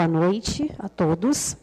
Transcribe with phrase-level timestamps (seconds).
[0.00, 1.58] boa noite a todos.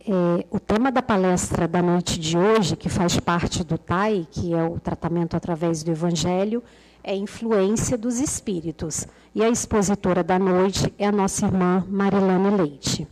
[0.00, 4.54] É, o tema da palestra da noite de hoje, que faz parte do TAI, que
[4.54, 6.62] é o tratamento através do Evangelho,
[7.04, 9.06] é influência dos espíritos.
[9.34, 13.06] E a expositora da noite é a nossa irmã Marilane Leite.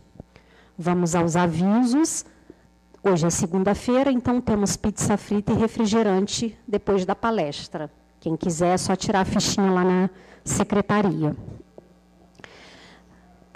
[0.75, 2.25] Vamos aos avisos.
[3.03, 7.91] Hoje é segunda-feira, então temos pizza frita e refrigerante depois da palestra.
[8.19, 10.09] Quem quiser é só tirar a fichinha lá na
[10.43, 11.35] secretaria.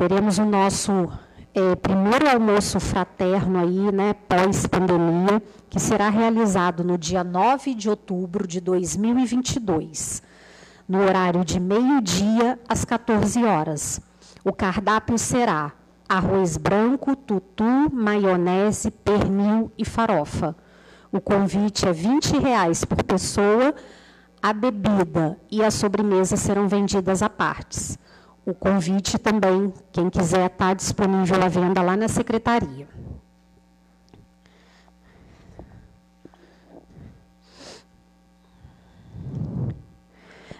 [0.01, 1.11] Teremos o nosso
[1.53, 5.39] é, primeiro almoço fraterno aí, né, pós-pandemia,
[5.69, 10.23] que será realizado no dia 9 de outubro de 2022,
[10.89, 14.01] no horário de meio-dia às 14 horas.
[14.43, 15.71] O cardápio será
[16.09, 20.55] arroz branco, tutu, maionese, pernil e farofa.
[21.11, 23.75] O convite é 20 reais por pessoa,
[24.41, 27.99] a bebida e a sobremesa serão vendidas à partes.
[28.51, 32.85] O convite também, quem quiser, está disponível à venda lá na secretaria.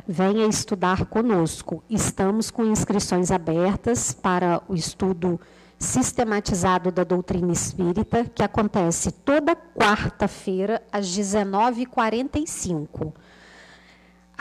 [0.08, 1.84] Venha estudar conosco.
[1.90, 5.38] Estamos com inscrições abertas para o estudo
[5.78, 13.12] sistematizado da doutrina espírita, que acontece toda quarta-feira, às 19h45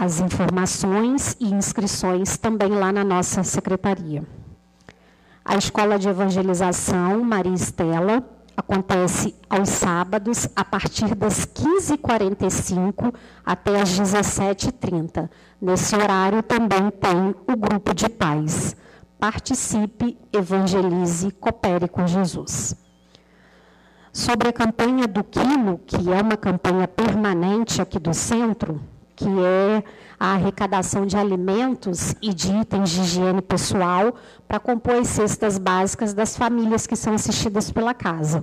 [0.01, 4.27] as informações e inscrições também lá na nossa secretaria.
[5.45, 8.25] A Escola de Evangelização Maria Estela
[8.57, 13.15] acontece aos sábados, a partir das 15h45
[13.45, 15.29] até as 17h30.
[15.61, 18.75] Nesse horário também tem o grupo de pais.
[19.19, 22.75] Participe, evangelize, coopere com Jesus.
[24.11, 28.81] Sobre a campanha do Quilo, que é uma campanha permanente aqui do centro,
[29.21, 29.85] que é
[30.19, 34.15] a arrecadação de alimentos e de itens de higiene pessoal
[34.49, 38.43] para compor as cestas básicas das famílias que são assistidas pela casa.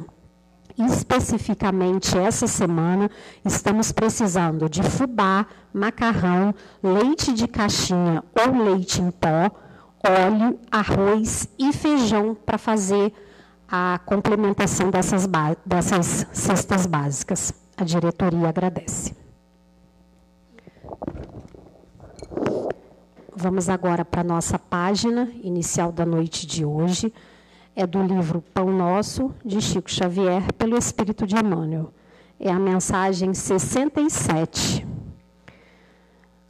[0.78, 3.10] Especificamente essa semana,
[3.44, 6.54] estamos precisando de fubá, macarrão,
[6.84, 9.50] leite de caixinha ou leite em pó,
[10.08, 13.12] óleo, arroz e feijão para fazer
[13.68, 15.28] a complementação dessas,
[15.66, 17.52] dessas cestas básicas.
[17.76, 19.27] A diretoria agradece.
[23.36, 27.14] Vamos agora para a nossa página inicial da noite de hoje.
[27.76, 31.94] É do livro Pão Nosso, de Chico Xavier, pelo Espírito de Emmanuel.
[32.40, 34.88] É a mensagem 67.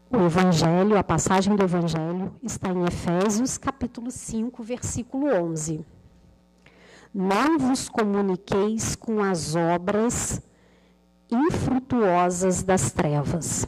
[0.10, 5.86] O Evangelho, a passagem do Evangelho, está em Efésios, capítulo 5, versículo 11.
[7.14, 10.42] Não vos comuniqueis com as obras
[11.30, 13.68] infrutuosas das trevas.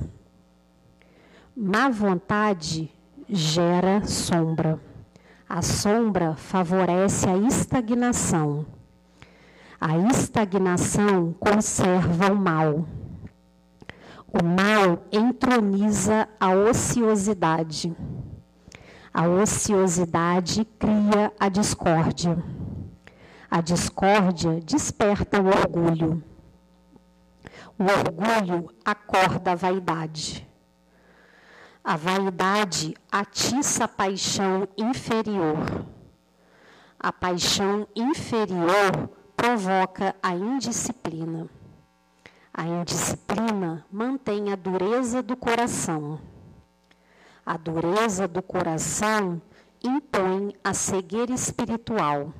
[1.62, 2.90] Má vontade
[3.28, 4.80] gera sombra.
[5.48, 8.66] A sombra favorece a estagnação.
[9.78, 12.86] A estagnação conserva o mal.
[14.26, 17.94] O mal entroniza a ociosidade.
[19.14, 22.42] A ociosidade cria a discórdia.
[23.52, 26.24] A discórdia desperta o orgulho.
[27.78, 30.49] O orgulho acorda a vaidade.
[31.84, 35.86] A vaidade atiça a paixão inferior.
[37.00, 41.50] A paixão inferior provoca a indisciplina.
[42.54, 46.20] A indisciplina mantém a dureza do coração.
[47.46, 49.42] A dureza do coração
[49.82, 52.34] impõe a cegueira espiritual.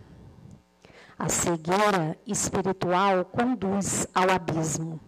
[1.18, 5.00] A cegueira espiritual conduz ao abismo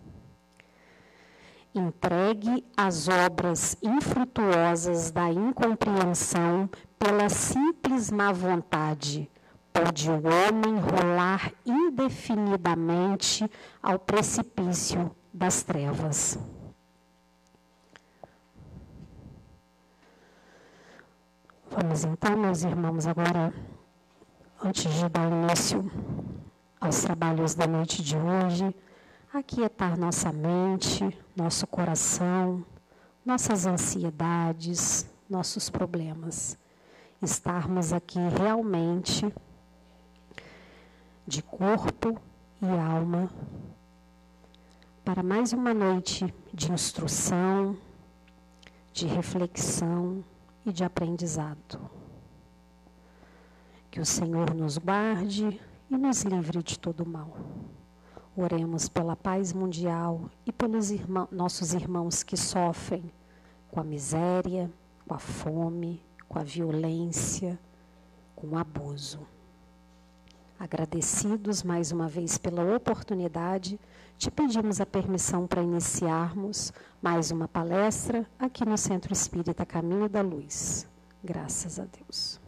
[1.74, 6.70] entregue às obras infrutuosas da incompreensão
[7.00, 9.30] pela simples má vontade,
[9.72, 13.50] pode o homem rolar indefinidamente
[13.82, 16.38] ao precipício das trevas.
[21.70, 23.54] Vamos então, meus irmãos, agora,
[24.62, 25.90] antes de dar início
[26.82, 28.76] aos trabalhos da noite de hoje,
[29.34, 32.66] aquietar nossa mente, nosso coração,
[33.26, 36.58] nossas ansiedades, nossos problemas.
[37.22, 39.34] Estarmos aqui realmente
[41.26, 42.20] de corpo
[42.62, 43.30] e alma
[45.06, 47.78] para mais uma noite de instrução,
[48.92, 50.24] de reflexão
[50.66, 51.90] e de aprendizado.
[53.90, 57.38] Que o Senhor nos guarde e nos livre de todo mal.
[58.36, 63.12] Oremos pela paz mundial e pelos irmão, nossos irmãos que sofrem
[63.70, 64.72] com a miséria,
[65.06, 67.60] com a fome, com a violência,
[68.34, 69.20] com abuso.
[70.58, 73.78] Agradecidos mais uma vez pela oportunidade,
[74.18, 76.72] te pedimos a permissão para iniciarmos
[77.02, 80.88] mais uma palestra aqui no Centro Espírita Caminho da Luz.
[81.24, 82.41] Graças a Deus.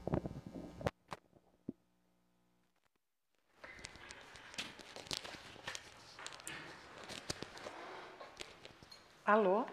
[9.25, 9.63] Alô?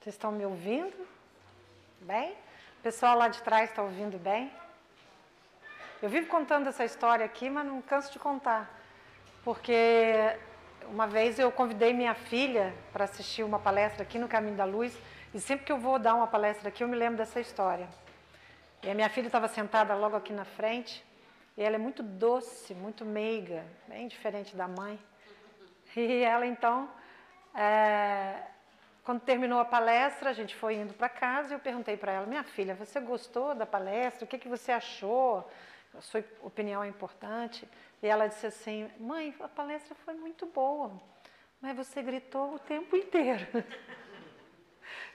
[0.00, 1.06] Vocês estão me ouvindo?
[2.00, 2.32] Bem?
[2.80, 4.50] O pessoal lá de trás está ouvindo bem?
[6.02, 8.68] Eu vivo contando essa história aqui, mas não canso de contar.
[9.44, 10.36] Porque
[10.88, 14.98] uma vez eu convidei minha filha para assistir uma palestra aqui no Caminho da Luz,
[15.32, 17.88] e sempre que eu vou dar uma palestra aqui, eu me lembro dessa história.
[18.82, 21.04] E a minha filha estava sentada logo aqui na frente,
[21.56, 24.98] e ela é muito doce, muito meiga, bem diferente da mãe.
[25.96, 26.88] E ela então,
[27.54, 28.42] é,
[29.02, 32.26] quando terminou a palestra, a gente foi indo para casa e eu perguntei para ela:
[32.26, 34.24] Minha filha, você gostou da palestra?
[34.24, 35.48] O que, que você achou?
[35.96, 37.68] A sua opinião é importante.
[38.02, 40.92] E ela disse assim: Mãe, a palestra foi muito boa,
[41.60, 43.46] mas você gritou o tempo inteiro.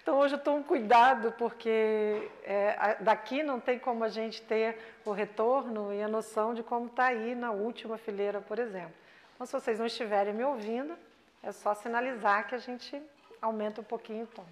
[0.01, 5.11] Então hoje eu tomo cuidado porque é, daqui não tem como a gente ter o
[5.11, 8.93] retorno e a noção de como está aí na última fileira, por exemplo.
[9.33, 10.95] Então se vocês não estiverem me ouvindo,
[11.45, 12.99] é só sinalizar que a gente
[13.39, 14.45] aumenta um pouquinho o tom.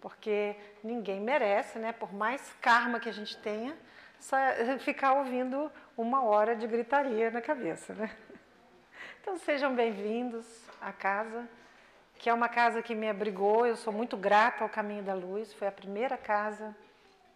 [0.00, 1.92] Porque ninguém merece, né?
[1.92, 3.76] Por mais karma que a gente tenha,
[4.80, 8.14] ficar ouvindo uma hora de gritaria na cabeça, né?
[9.20, 10.46] Então sejam bem-vindos
[10.82, 11.48] à casa,
[12.18, 13.66] que é uma casa que me abrigou.
[13.66, 15.50] Eu sou muito grata ao Caminho da Luz.
[15.54, 16.76] Foi a primeira casa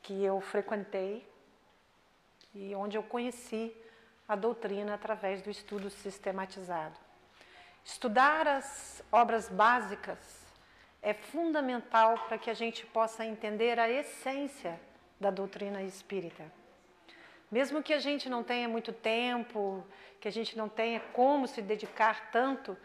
[0.03, 1.27] que eu frequentei
[2.55, 3.75] e onde eu conheci
[4.29, 7.08] a doutrina através do estudo sistematizado.
[7.85, 10.19] Estudar as obras básicas
[11.03, 14.79] é fundamental para que a gente possa entender a essência
[15.21, 16.45] da doutrina espírita.
[17.51, 19.85] Mesmo que a gente não tenha muito tempo,
[20.21, 22.77] que a gente não tenha como se dedicar tanto,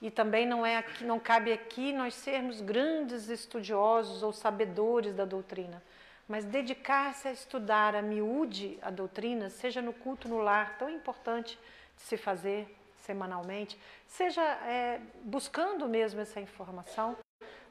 [0.00, 5.24] e também não é aqui, não cabe aqui nós sermos grandes estudiosos ou sabedores da
[5.24, 5.82] doutrina,
[6.28, 11.58] mas dedicar-se a estudar a miúde a doutrina, seja no culto no lar, tão importante
[11.96, 12.77] de se fazer
[13.08, 17.16] semanalmente, seja é, buscando mesmo essa informação,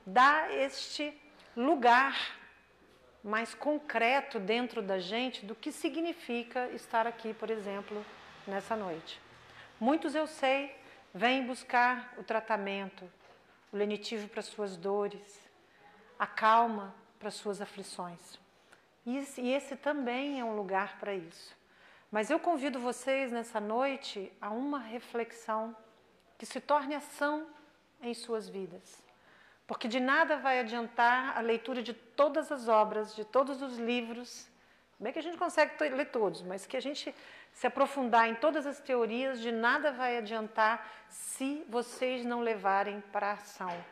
[0.03, 1.15] dá este
[1.56, 2.15] lugar
[3.24, 8.03] mais concreto dentro da gente do que significa estar aqui, por exemplo,
[8.48, 9.22] nessa noite.
[9.79, 10.75] Muitos eu sei
[11.13, 13.08] vêm buscar o tratamento,
[13.72, 15.48] o lenitivo para suas dores,
[16.17, 18.39] a calma para suas aflições.
[19.06, 21.56] E esse também é um lugar para isso.
[22.12, 25.76] Mas eu convido vocês nessa noite a uma reflexão
[26.38, 27.48] que se torne ação
[28.02, 29.04] em suas vidas.
[29.66, 34.48] Porque de nada vai adiantar a leitura de todas as obras, de todos os livros.
[34.98, 37.14] Bem que a gente consegue ler todos, mas que a gente
[37.52, 43.32] se aprofundar em todas as teorias, de nada vai adiantar se vocês não levarem para
[43.32, 43.84] a ação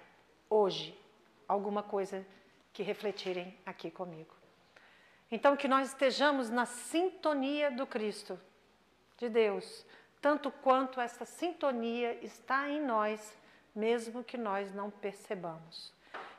[0.50, 0.98] hoje
[1.48, 2.26] alguma coisa
[2.72, 4.35] que refletirem aqui comigo.
[5.32, 8.40] Então, que nós estejamos na sintonia do Cristo,
[9.18, 9.86] de Deus,
[10.22, 13.36] tanto quanto essa sintonia está em nós
[13.76, 15.94] mesmo que nós não percebamos.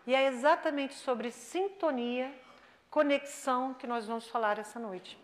[0.07, 2.33] E é exatamente sobre sintonia,
[2.89, 5.19] conexão que nós vamos falar essa noite.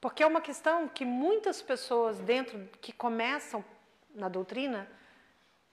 [0.00, 3.64] Porque é uma questão que muitas pessoas dentro que começam
[4.14, 4.88] na doutrina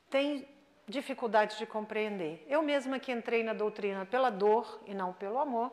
[0.09, 0.47] têm
[0.87, 2.45] dificuldade de compreender.
[2.47, 5.71] Eu mesma que entrei na doutrina pela dor e não pelo amor,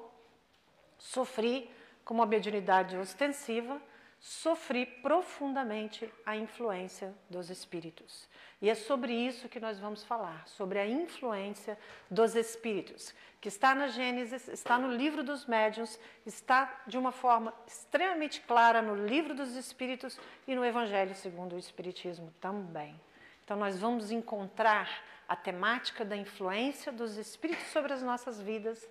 [0.98, 1.70] sofri
[2.04, 3.80] com uma mediunidade ostensiva,
[4.20, 8.28] sofri profundamente a influência dos espíritos.
[8.60, 11.78] E é sobre isso que nós vamos falar, sobre a influência
[12.10, 17.52] dos espíritos, que está na Gênesis, está no livro dos médiuns, está de uma forma
[17.66, 22.98] extremamente clara no livro dos espíritos e no Evangelho segundo o Espiritismo também.
[23.44, 28.88] Então nós vamos encontrar a temática da influência dos espíritos sobre as nossas vidas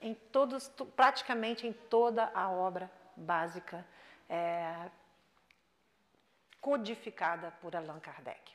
[0.00, 3.86] em todos, praticamente em toda a obra básica
[4.28, 4.90] é,
[6.60, 8.54] codificada por Allan Kardec.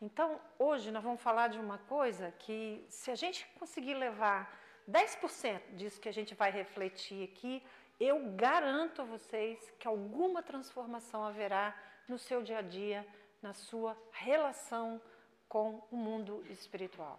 [0.00, 4.52] Então, hoje nós vamos falar de uma coisa que, se a gente conseguir levar
[4.90, 7.62] 10% disso que a gente vai refletir aqui,
[7.98, 11.74] eu garanto a vocês que alguma transformação haverá
[12.08, 13.06] no seu dia a dia,
[13.40, 15.00] na sua relação
[15.48, 17.18] com o mundo espiritual.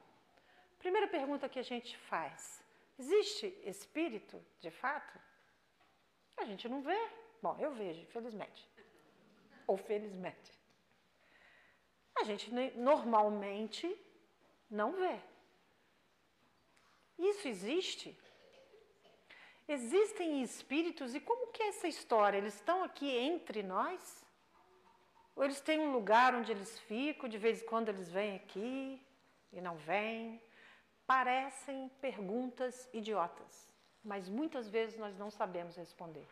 [0.77, 2.61] Primeira pergunta que a gente faz:
[2.97, 5.19] existe espírito de fato?
[6.37, 7.09] A gente não vê.
[7.41, 8.67] Bom, eu vejo, infelizmente.
[9.67, 10.55] Ou felizmente
[12.15, 13.95] a gente normalmente
[14.69, 15.19] não vê.
[17.19, 18.17] Isso existe.
[19.67, 22.37] Existem espíritos e como que é essa história?
[22.37, 24.23] Eles estão aqui entre nós?
[25.35, 29.01] Ou eles têm um lugar onde eles ficam, de vez em quando eles vêm aqui
[29.51, 30.41] e não vêm?
[31.07, 33.69] Parecem perguntas idiotas,
[34.03, 36.27] mas muitas vezes nós não sabemos responder.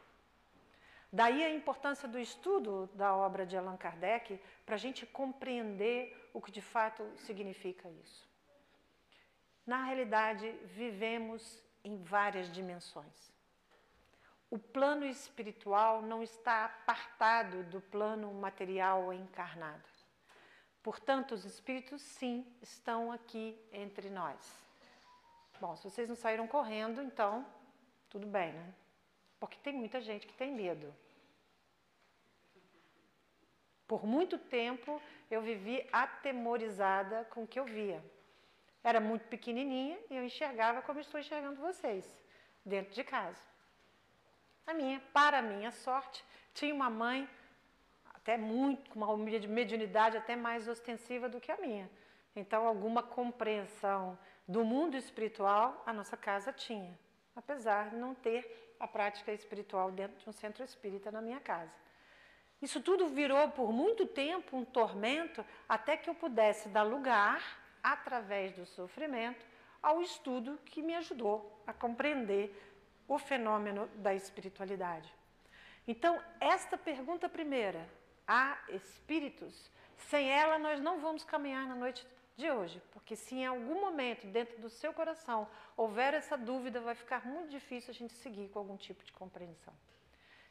[1.12, 6.42] Daí a importância do estudo da obra de Allan Kardec para a gente compreender o
[6.42, 8.28] que de fato significa isso.
[9.64, 13.32] Na realidade, vivemos em várias dimensões.
[14.50, 19.88] O plano espiritual não está apartado do plano material encarnado.
[20.82, 24.63] Portanto, os espíritos sim estão aqui entre nós.
[25.64, 27.46] Bom, se vocês não saíram correndo, então
[28.10, 28.74] tudo bem, né?
[29.40, 30.94] Porque tem muita gente que tem medo.
[33.88, 35.02] Por muito tempo
[35.32, 38.04] eu vivi atemorizada com o que eu via.
[38.84, 42.14] Era muito pequenininha e eu enxergava como estou enxergando vocês,
[42.66, 43.42] dentro de casa.
[44.68, 47.26] A minha, para a minha sorte, tinha uma mãe
[48.14, 51.90] até muito, com uma mediunidade até mais ostensiva do que a minha.
[52.36, 56.98] Então, alguma compreensão do mundo espiritual a nossa casa tinha
[57.36, 61.74] apesar de não ter a prática espiritual dentro de um centro espírita na minha casa.
[62.62, 67.42] Isso tudo virou por muito tempo um tormento até que eu pudesse dar lugar,
[67.82, 69.46] através do sofrimento,
[69.82, 72.56] ao estudo que me ajudou a compreender
[73.08, 75.14] o fenômeno da espiritualidade.
[75.86, 77.86] Então, esta pergunta primeira,
[78.26, 79.70] há espíritos?
[79.98, 84.26] Sem ela, nós não vamos caminhar na noite de hoje, porque se em algum momento
[84.28, 85.48] dentro do seu coração
[85.78, 89.74] houver essa dúvida, vai ficar muito difícil a gente seguir com algum tipo de compreensão.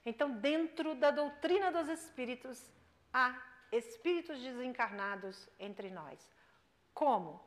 [0.05, 2.71] Então, dentro da doutrina dos espíritos,
[3.12, 6.35] há espíritos desencarnados entre nós.
[6.93, 7.41] Como?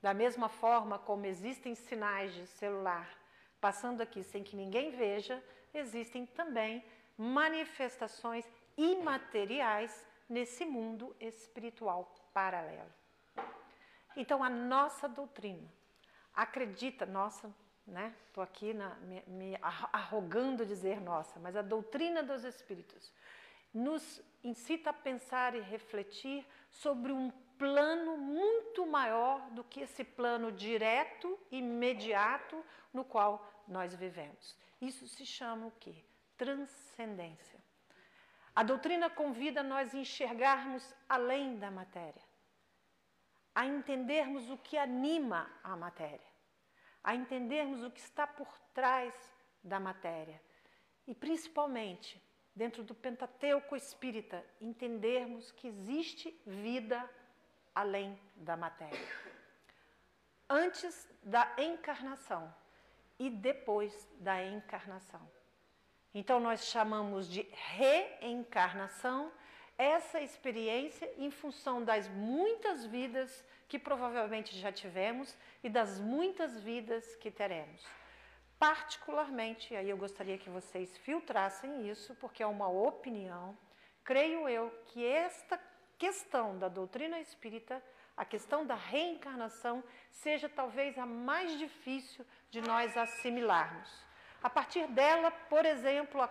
[0.00, 3.18] Da mesma forma como existem sinais de celular
[3.60, 5.42] passando aqui sem que ninguém veja,
[5.74, 6.84] existem também
[7.16, 12.92] manifestações imateriais nesse mundo espiritual paralelo.
[14.18, 15.72] Então, a nossa doutrina
[16.34, 17.54] acredita, nossa,
[17.86, 18.12] né?
[18.26, 23.12] Estou aqui na, me, me arrogando dizer nossa, mas a doutrina dos Espíritos
[23.72, 30.50] nos incita a pensar e refletir sobre um plano muito maior do que esse plano
[30.50, 32.60] direto, imediato,
[32.92, 34.56] no qual nós vivemos.
[34.80, 35.94] Isso se chama o quê?
[36.36, 37.60] Transcendência.
[38.52, 42.27] A doutrina convida nós a enxergarmos além da matéria
[43.58, 46.30] a entendermos o que anima a matéria,
[47.02, 49.12] a entendermos o que está por trás
[49.64, 50.40] da matéria
[51.08, 52.22] e, principalmente,
[52.54, 57.04] dentro do Pentateuco espírita, entendermos que existe vida
[57.74, 58.96] além da matéria.
[60.48, 62.54] Antes da encarnação
[63.18, 65.28] e depois da encarnação.
[66.14, 67.42] Então, nós chamamos de
[67.74, 69.32] reencarnação
[69.78, 77.14] essa experiência em função das muitas vidas que provavelmente já tivemos e das muitas vidas
[77.16, 77.86] que teremos.
[78.58, 83.56] Particularmente, aí eu gostaria que vocês filtrassem isso, porque é uma opinião.
[84.02, 85.60] Creio eu que esta
[85.96, 87.80] questão da doutrina espírita,
[88.16, 94.08] a questão da reencarnação, seja talvez a mais difícil de nós assimilarmos.
[94.42, 96.28] A partir dela, por exemplo, a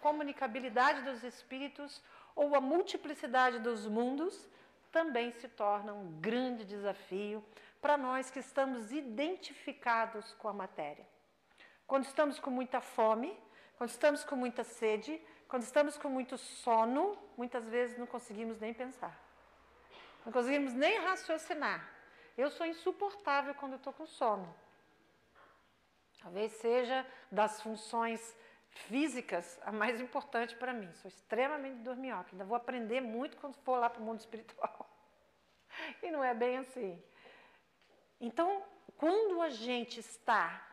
[0.00, 2.02] comunicabilidade dos espíritos
[2.34, 4.48] ou a multiplicidade dos mundos
[4.90, 7.44] também se torna um grande desafio
[7.80, 11.06] para nós que estamos identificados com a matéria.
[11.86, 13.36] Quando estamos com muita fome,
[13.76, 18.72] quando estamos com muita sede, quando estamos com muito sono, muitas vezes não conseguimos nem
[18.72, 19.18] pensar.
[20.24, 21.88] Não conseguimos nem raciocinar.
[22.36, 24.54] Eu sou insuportável quando estou com sono.
[26.22, 28.36] Talvez seja das funções
[28.70, 30.92] físicas a mais importante para mim.
[30.94, 32.28] Sou extremamente dorminhoca.
[32.32, 34.86] Ainda vou aprender muito quando for lá para o mundo espiritual.
[36.02, 37.00] E não é bem assim.
[38.20, 38.62] Então,
[38.96, 40.66] quando a gente está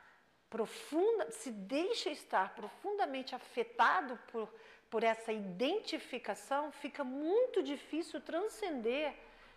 [0.50, 4.54] profunda, se deixa estar profundamente afetado por,
[4.90, 9.14] por essa identificação, fica muito difícil transcender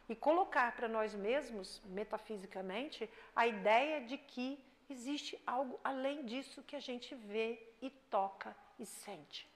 [0.09, 6.77] e colocar para nós mesmos, metafisicamente, a ideia de que existe algo além disso que
[6.77, 9.49] a gente vê e toca e sente.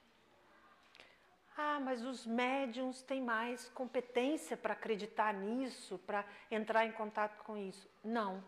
[1.57, 7.55] Ah, mas os médiums têm mais competência para acreditar nisso, para entrar em contato com
[7.55, 7.89] isso.
[8.03, 8.43] Não.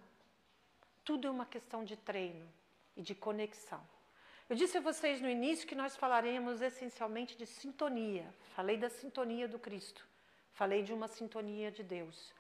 [1.06, 2.46] Tudo é uma questão de treino
[2.98, 3.82] e de conexão.
[4.50, 8.34] Eu disse a vocês no início que nós falaremos essencialmente de sintonia.
[8.56, 10.06] Falei da sintonia do Cristo.
[10.54, 12.34] Falei de uma sintonia de Deus.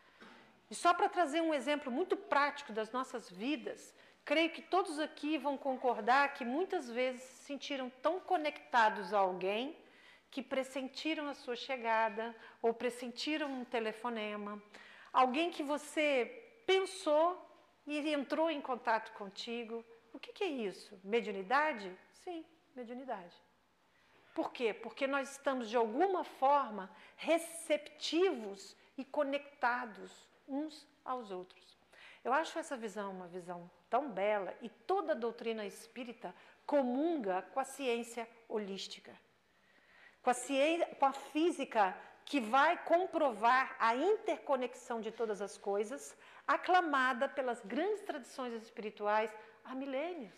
[0.69, 3.93] E só para trazer um exemplo muito prático das nossas vidas,
[4.28, 9.74] creio que todos aqui vão concordar que muitas vezes se sentiram tão conectados a alguém
[10.30, 14.62] que pressentiram a sua chegada ou pressentiram um telefonema,
[15.13, 16.26] alguém que você
[16.66, 17.42] pensou
[17.88, 19.82] e entrou em contato contigo.
[20.12, 21.00] O que, que é isso?
[21.06, 21.90] Mediunidade?
[22.12, 23.34] Sim, mediunidade.
[24.36, 24.74] Por quê?
[24.74, 31.77] Porque nós estamos de alguma forma receptivos e conectados uns aos outros.
[32.28, 36.36] Eu acho essa visão uma visão tão bela e toda a doutrina espírita
[36.66, 39.18] comunga com a ciência holística,
[40.22, 46.18] com a, ciência, com a física que vai comprovar a interconexão de todas as coisas,
[46.46, 50.36] aclamada pelas grandes tradições espirituais há milênios.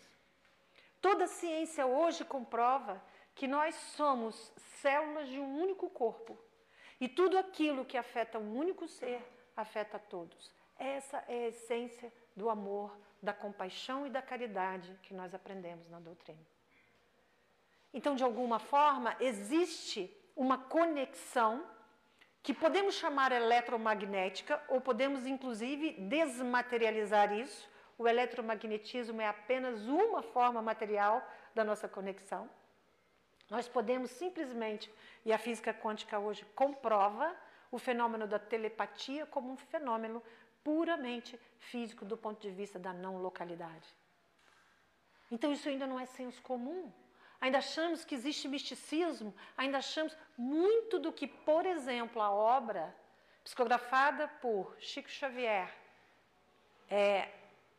[1.01, 6.37] Toda a ciência hoje comprova que nós somos células de um único corpo
[7.01, 9.25] e tudo aquilo que afeta um único ser
[9.57, 10.58] afeta todos.
[10.79, 15.99] Essa é a essência do amor, da compaixão e da caridade que nós aprendemos na
[15.99, 16.39] doutrina.
[17.93, 21.65] Então, de alguma forma, existe uma conexão
[22.41, 27.69] que podemos chamar eletromagnética ou podemos inclusive desmaterializar isso.
[27.97, 31.21] O eletromagnetismo é apenas uma forma material
[31.53, 32.49] da nossa conexão.
[33.49, 34.89] Nós podemos simplesmente,
[35.25, 37.35] e a física quântica hoje comprova,
[37.71, 40.23] o fenômeno da telepatia como um fenômeno
[40.63, 43.87] puramente físico do ponto de vista da não localidade.
[45.31, 46.91] Então isso ainda não é senso comum.
[47.41, 52.93] Ainda achamos que existe misticismo, ainda achamos muito do que, por exemplo, a obra
[53.43, 55.73] psicografada por Chico Xavier,
[56.89, 57.29] é,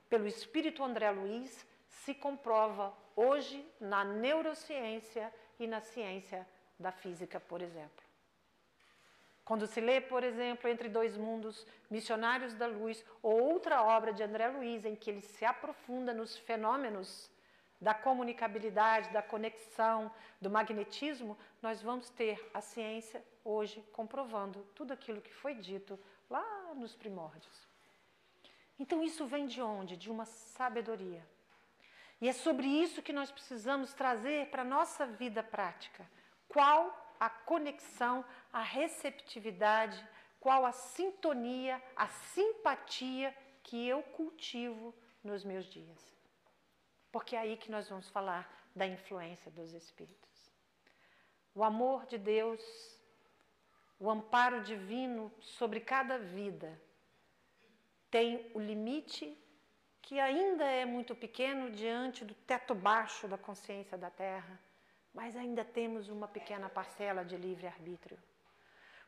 [0.08, 7.60] pelo espírito André Luiz, se comprova hoje na neurociência e na ciência da física, por
[7.60, 8.09] exemplo.
[9.50, 14.22] Quando se lê, por exemplo, Entre Dois Mundos, Missionários da Luz, ou outra obra de
[14.22, 17.28] André Luiz, em que ele se aprofunda nos fenômenos
[17.80, 20.08] da comunicabilidade, da conexão,
[20.40, 25.98] do magnetismo, nós vamos ter a ciência hoje comprovando tudo aquilo que foi dito
[26.30, 27.66] lá nos primórdios.
[28.78, 29.96] Então, isso vem de onde?
[29.96, 31.26] De uma sabedoria.
[32.20, 36.08] E é sobre isso que nós precisamos trazer para a nossa vida prática.
[36.46, 40.02] Qual a conexão, a receptividade,
[40.40, 46.16] qual a sintonia, a simpatia que eu cultivo nos meus dias.
[47.12, 50.50] Porque é aí que nós vamos falar da influência dos Espíritos.
[51.54, 52.62] O amor de Deus,
[53.98, 56.80] o amparo divino sobre cada vida,
[58.10, 59.36] tem o limite
[60.00, 64.58] que ainda é muito pequeno diante do teto baixo da consciência da Terra
[65.12, 68.18] mas ainda temos uma pequena parcela de livre-arbítrio.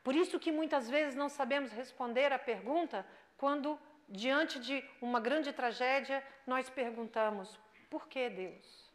[0.03, 3.05] Por isso que muitas vezes não sabemos responder à pergunta
[3.37, 7.57] quando, diante de uma grande tragédia, nós perguntamos:
[7.89, 8.91] por que Deus?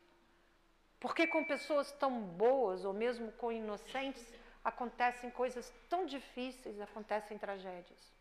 [1.00, 4.32] Por que com pessoas tão boas ou mesmo com inocentes
[4.64, 8.12] acontecem coisas tão difíceis, acontecem tragédias?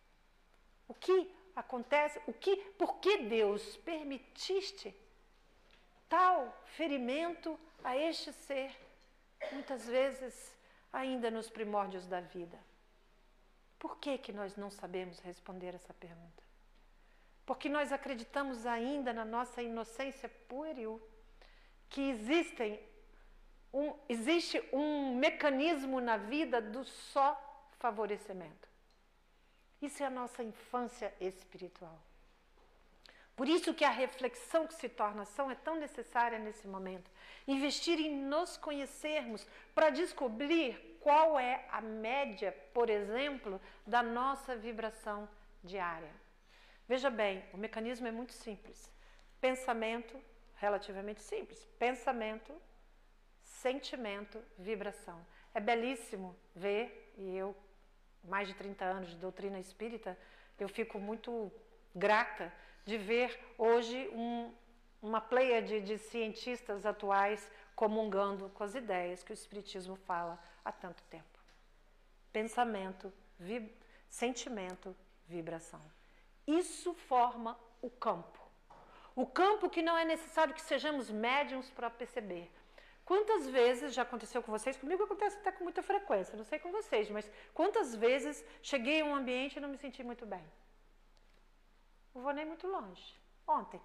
[0.87, 2.21] O que acontece?
[2.27, 4.95] O que, por que Deus permitiste
[6.07, 8.75] tal ferimento a este ser,
[9.51, 10.55] muitas vezes
[10.91, 12.57] ainda nos primórdios da vida?
[13.79, 16.43] Por que, que nós não sabemos responder essa pergunta?
[17.45, 21.01] Porque nós acreditamos ainda na nossa inocência pueril
[21.89, 22.79] que existem
[23.73, 27.37] um, existe um mecanismo na vida do só
[27.79, 28.67] favorecimento.
[29.81, 32.01] Isso é a nossa infância espiritual.
[33.37, 37.09] Por isso que a reflexão que se torna ação é tão necessária nesse momento.
[37.47, 45.29] Investir em nos conhecermos para descobrir qual é a média, por exemplo, da nossa vibração
[45.63, 46.11] diária.
[46.87, 48.91] Veja bem, o mecanismo é muito simples.
[49.39, 50.19] Pensamento,
[50.55, 51.63] relativamente simples.
[51.77, 52.51] Pensamento,
[53.43, 55.23] sentimento, vibração.
[55.53, 57.55] É belíssimo ver, e eu,
[58.23, 60.17] mais de 30 anos de doutrina espírita,
[60.59, 61.51] eu fico muito
[61.93, 62.51] grata
[62.87, 64.49] de ver hoje um,
[65.01, 70.71] uma pleia de, de cientistas atuais comungando com as ideias que o Espiritismo fala há
[70.71, 71.37] tanto tempo.
[72.31, 73.69] Pensamento, vib
[74.07, 74.95] sentimento,
[75.27, 75.81] vibração.
[76.47, 78.39] Isso forma o campo.
[79.13, 82.49] O campo que não é necessário que sejamos médiums para perceber.
[83.03, 84.77] Quantas vezes já aconteceu com vocês?
[84.77, 89.05] Comigo acontece até com muita frequência, não sei com vocês, mas quantas vezes cheguei a
[89.05, 90.43] um ambiente e não me senti muito bem?
[92.17, 93.15] Não vou nem muito longe.
[93.45, 93.79] Ontem,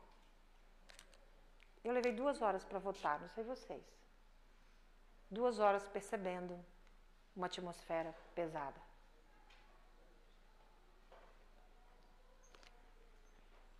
[1.84, 3.84] eu levei duas horas para votar, não sei vocês.
[5.30, 6.58] Duas horas percebendo
[7.36, 8.80] uma atmosfera pesada.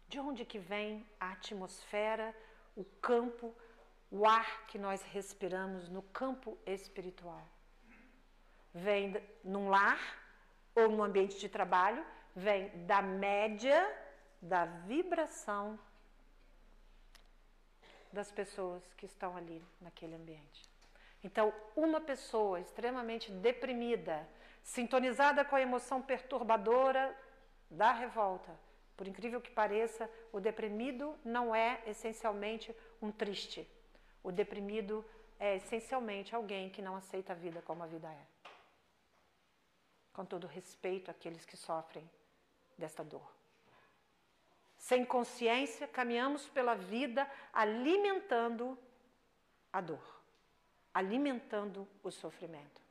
[0.07, 2.37] De onde que vem a atmosfera,
[2.77, 3.55] o campo,
[4.11, 7.43] o ar que nós respiramos no campo espiritual?
[8.75, 9.99] Vem num lar
[10.75, 12.05] ou no ambiente de trabalho,
[12.37, 14.02] vem da média
[14.43, 15.79] da vibração
[18.13, 20.69] das pessoas que estão ali naquele ambiente.
[21.25, 24.29] Então, uma pessoa extremamente deprimida,
[24.63, 27.17] sintonizada com a emoção perturbadora
[27.71, 28.53] da revolta,
[28.97, 33.69] por incrível que pareça, o deprimido não é essencialmente um triste.
[34.23, 35.05] O deprimido
[35.39, 38.27] é essencialmente alguém que não aceita a vida como a vida é.
[40.13, 42.09] Com todo respeito àqueles que sofrem
[42.77, 43.42] desta dor.
[44.83, 48.77] Sem consciência, caminhamos pela vida alimentando
[49.73, 50.03] a dor,
[50.93, 52.83] alimentando o sofrimento.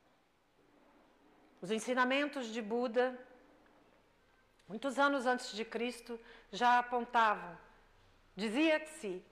[1.60, 3.14] Os ensinamentos de Buda,
[4.66, 6.18] muitos anos antes de Cristo,
[6.50, 7.58] já apontavam.
[8.34, 9.22] Dizia-se,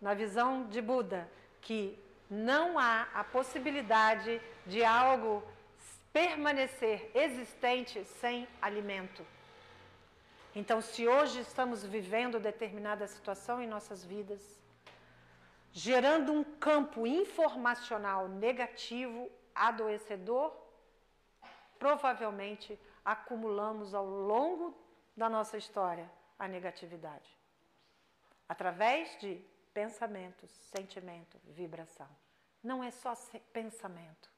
[0.00, 1.28] na visão de Buda,
[1.60, 1.98] que
[2.30, 5.42] não há a possibilidade de algo
[6.12, 9.33] permanecer existente sem alimento.
[10.56, 14.40] Então, se hoje estamos vivendo determinada situação em nossas vidas,
[15.72, 20.54] gerando um campo informacional negativo, adoecedor,
[21.76, 24.76] provavelmente acumulamos ao longo
[25.16, 27.36] da nossa história a negatividade.
[28.48, 32.08] Através de pensamentos, sentimento, vibração.
[32.62, 33.12] Não é só
[33.52, 34.30] pensamento.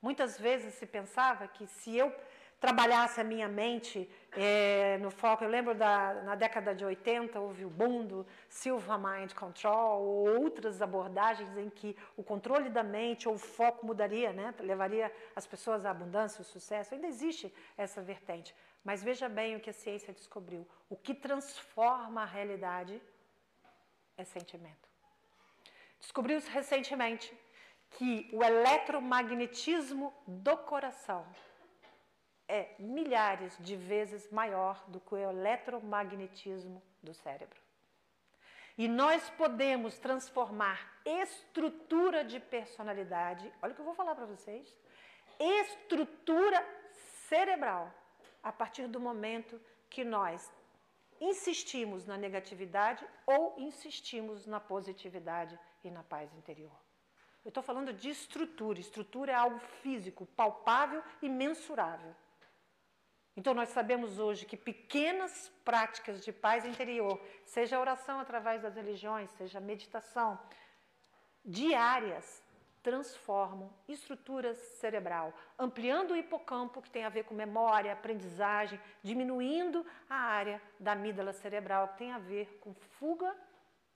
[0.00, 2.14] Muitas vezes se pensava que se eu
[2.60, 5.44] trabalhasse a minha mente é, no foco.
[5.44, 10.42] Eu lembro da, na década de 80 houve o boom do Silva Mind Control ou
[10.42, 14.54] outras abordagens em que o controle da mente ou o foco mudaria, né?
[14.60, 16.94] levaria as pessoas à abundância, ao sucesso.
[16.94, 18.54] Ainda existe essa vertente.
[18.82, 20.66] Mas veja bem o que a ciência descobriu.
[20.88, 23.02] O que transforma a realidade
[24.16, 24.88] é sentimento.
[26.00, 27.36] Descobriu-se recentemente
[27.90, 31.26] que o eletromagnetismo do coração
[32.48, 37.60] é milhares de vezes maior do que o eletromagnetismo do cérebro.
[38.78, 44.76] E nós podemos transformar estrutura de personalidade, olha o que eu vou falar para vocês,
[45.38, 46.64] estrutura
[47.28, 47.92] cerebral,
[48.42, 50.52] a partir do momento que nós
[51.20, 56.78] insistimos na negatividade ou insistimos na positividade e na paz interior.
[57.44, 58.80] Eu estou falando de estrutura.
[58.80, 62.14] Estrutura é algo físico, palpável e mensurável.
[63.36, 69.30] Então, nós sabemos hoje que pequenas práticas de paz interior, seja oração através das religiões,
[69.32, 70.38] seja meditação,
[71.44, 72.42] diárias,
[72.82, 80.14] transformam estrutura cerebral, ampliando o hipocampo, que tem a ver com memória, aprendizagem, diminuindo a
[80.14, 83.36] área da amígdala cerebral, que tem a ver com fuga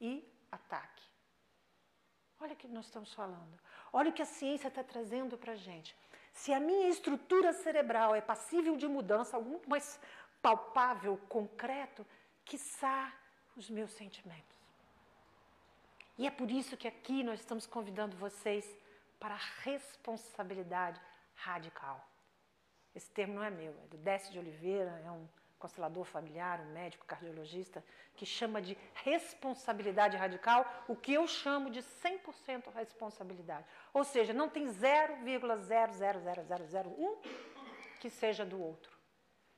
[0.00, 1.05] e ataque.
[2.40, 3.59] Olha o que nós estamos falando.
[3.92, 5.96] Olha o que a ciência está trazendo para a gente.
[6.33, 10.01] Se a minha estrutura cerebral é passível de mudança, algo mais
[10.40, 12.07] palpável, concreto,
[12.45, 13.12] quiçá
[13.57, 14.59] os meus sentimentos.
[16.16, 18.64] E é por isso que aqui nós estamos convidando vocês
[19.19, 21.01] para a responsabilidade
[21.35, 22.07] radical.
[22.95, 25.29] Esse termo não é meu, é do Décio de Oliveira, é um
[25.61, 27.85] constelador familiar, um médico cardiologista,
[28.16, 33.64] que chama de responsabilidade radical, o que eu chamo de 100% responsabilidade.
[33.92, 37.18] Ou seja, não tem 0,000001
[38.01, 38.90] que seja do outro,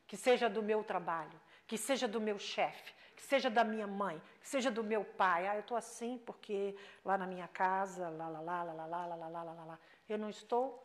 [0.06, 4.20] que seja do meu trabalho, que seja do meu chefe, que seja da minha mãe,
[4.40, 5.46] que seja do meu pai.
[5.46, 9.06] Ah, eu estou assim porque lá na minha casa, lá, lá, lá, lá, lá, lá,
[9.06, 10.82] lá, lá, lá, lá, eu não estou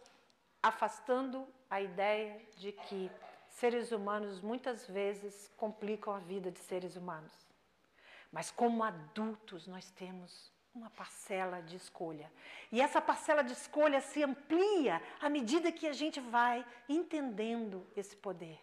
[0.62, 3.12] afastando a ideia de que
[3.58, 7.34] seres humanos muitas vezes complicam a vida de seres humanos.
[8.32, 12.32] Mas como adultos, nós temos uma parcela de escolha.
[12.72, 18.16] E essa parcela de escolha se amplia à medida que a gente vai entendendo esse
[18.16, 18.60] poder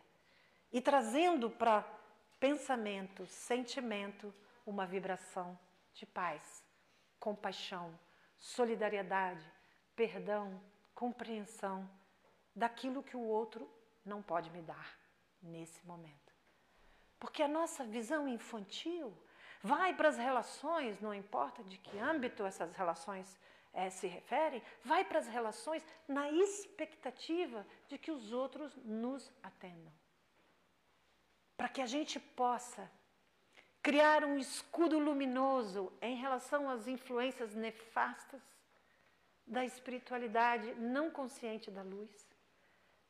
[0.72, 1.84] e trazendo para
[2.38, 4.32] pensamento, sentimento,
[4.64, 5.58] uma vibração
[5.92, 6.62] de paz,
[7.18, 7.98] compaixão,
[8.38, 9.44] solidariedade,
[9.96, 10.62] perdão,
[10.94, 11.90] compreensão
[12.54, 13.68] daquilo que o outro
[14.04, 14.98] não pode me dar
[15.42, 16.32] nesse momento.
[17.18, 19.16] Porque a nossa visão infantil
[19.62, 23.38] vai para as relações, não importa de que âmbito essas relações
[23.72, 29.92] é, se referem, vai para as relações na expectativa de que os outros nos atendam.
[31.56, 32.90] Para que a gente possa
[33.82, 38.42] criar um escudo luminoso em relação às influências nefastas
[39.46, 42.33] da espiritualidade não consciente da luz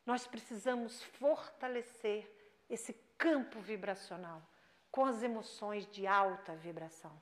[0.05, 2.31] nós precisamos fortalecer
[2.69, 4.43] esse campo vibracional
[4.91, 7.21] com as emoções de alta vibração.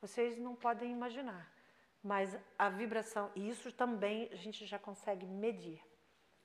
[0.00, 1.52] Vocês não podem imaginar,
[2.02, 5.80] mas a vibração, e isso também a gente já consegue medir.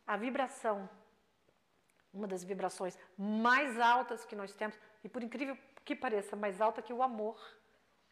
[0.05, 0.89] A vibração,
[2.13, 6.81] uma das vibrações mais altas que nós temos, e por incrível que pareça, mais alta
[6.81, 7.39] que o amor,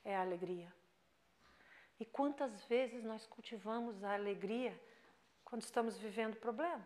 [0.03, 0.73] é a alegria.
[1.99, 4.79] E quantas vezes nós cultivamos a alegria
[5.45, 6.85] quando estamos vivendo problemas?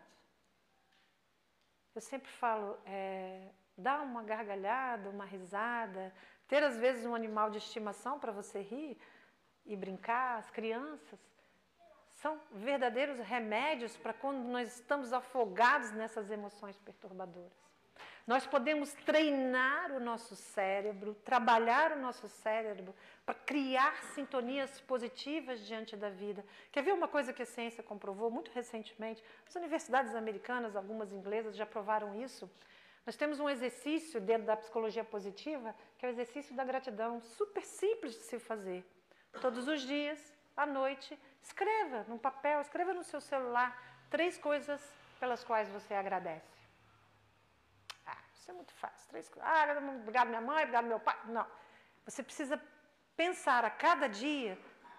[1.94, 6.14] Eu sempre falo, é, dar uma gargalhada, uma risada,
[6.46, 8.96] ter às vezes um animal de estimação para você rir
[9.66, 11.18] e brincar, as crianças,
[12.20, 17.69] são verdadeiros remédios para quando nós estamos afogados nessas emoções perturbadoras.
[18.26, 25.96] Nós podemos treinar o nosso cérebro, trabalhar o nosso cérebro para criar sintonias positivas diante
[25.96, 26.44] da vida.
[26.70, 29.24] Quer ver uma coisa que a ciência comprovou muito recentemente?
[29.48, 32.48] As universidades americanas, algumas inglesas, já provaram isso.
[33.06, 37.64] Nós temos um exercício dentro da psicologia positiva, que é o exercício da gratidão, super
[37.64, 38.84] simples de se fazer.
[39.40, 43.76] Todos os dias, à noite, escreva num papel, escreva no seu celular
[44.10, 44.80] três coisas
[45.18, 46.59] pelas quais você agradece.
[48.50, 49.08] É muito fácil.
[49.08, 49.48] Três coisas.
[49.48, 51.16] Ah, obrigado minha mãe, obrigado meu pai.
[51.26, 51.46] Não.
[52.04, 52.60] Você precisa
[53.16, 54.58] pensar a cada dia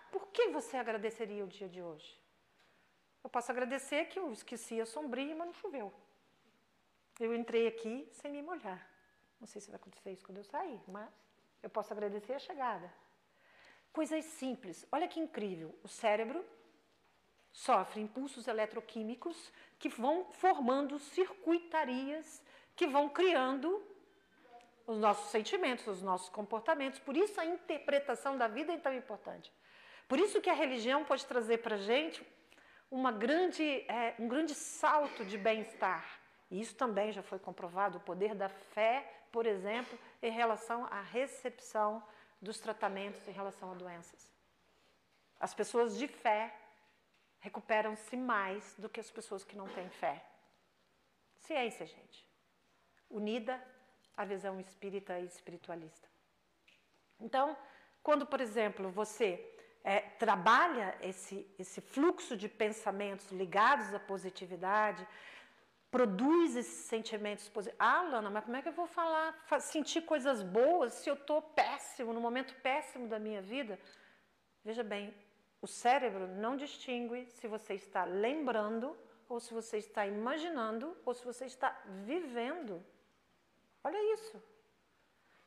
[0.10, 2.20] por que você agradeceria o dia de hoje.
[3.24, 5.94] Eu posso agradecer que eu esqueci a sombria, mas não choveu.
[7.20, 8.82] Eu entrei aqui sem me molhar.
[9.40, 11.10] Não sei se vai acontecer isso quando eu sair, mas
[11.62, 12.92] eu posso agradecer a chegada.
[13.92, 14.86] Coisas simples.
[14.92, 15.78] Olha que incrível.
[15.84, 16.46] O cérebro
[17.52, 22.42] sofre impulsos eletroquímicos que vão formando circuitarias
[22.76, 23.82] que vão criando
[24.92, 27.00] os nossos sentimentos, os nossos comportamentos.
[27.00, 29.52] Por isso a interpretação da vida é tão importante.
[30.08, 32.26] Por isso que a religião pode trazer para a gente
[32.90, 36.20] uma grande, é, um grande salto de bem-estar.
[36.50, 41.02] E isso também já foi comprovado, o poder da fé, por exemplo, em relação à
[41.02, 42.04] recepção
[42.42, 44.30] dos tratamentos em relação a doenças.
[45.40, 46.54] As pessoas de fé
[47.40, 50.26] recuperam-se mais do que as pessoas que não têm fé.
[51.40, 52.31] Ciência, gente
[53.12, 53.62] unida
[54.16, 56.08] à visão espírita e espiritualista.
[57.20, 57.56] Então,
[58.04, 59.48] quando, por exemplo, você
[59.84, 65.08] é, trabalha esse, esse fluxo de pensamentos ligados à positividade,
[65.90, 67.80] produz esses sentimentos positivos.
[67.80, 71.42] Ah, Lana, mas como é que eu vou falar, sentir coisas boas se eu estou
[71.42, 73.78] péssimo, no momento péssimo da minha vida?
[74.64, 75.14] Veja bem,
[75.62, 78.98] o cérebro não distingue se você está lembrando,
[79.28, 81.70] ou se você está imaginando, ou se você está
[82.06, 82.84] vivendo.
[83.84, 84.42] Olha isso.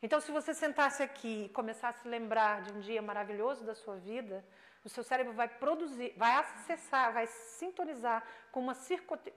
[0.03, 3.75] Então, se você sentasse aqui e começasse a se lembrar de um dia maravilhoso da
[3.75, 4.45] sua vida,
[4.85, 8.75] o seu cérebro vai produzir, vai acessar, vai sintonizar com uma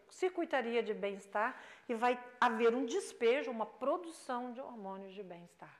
[0.09, 1.57] circuitaria de bem-estar
[1.87, 5.73] e vai haver um despejo, uma produção de hormônios de bem-estar.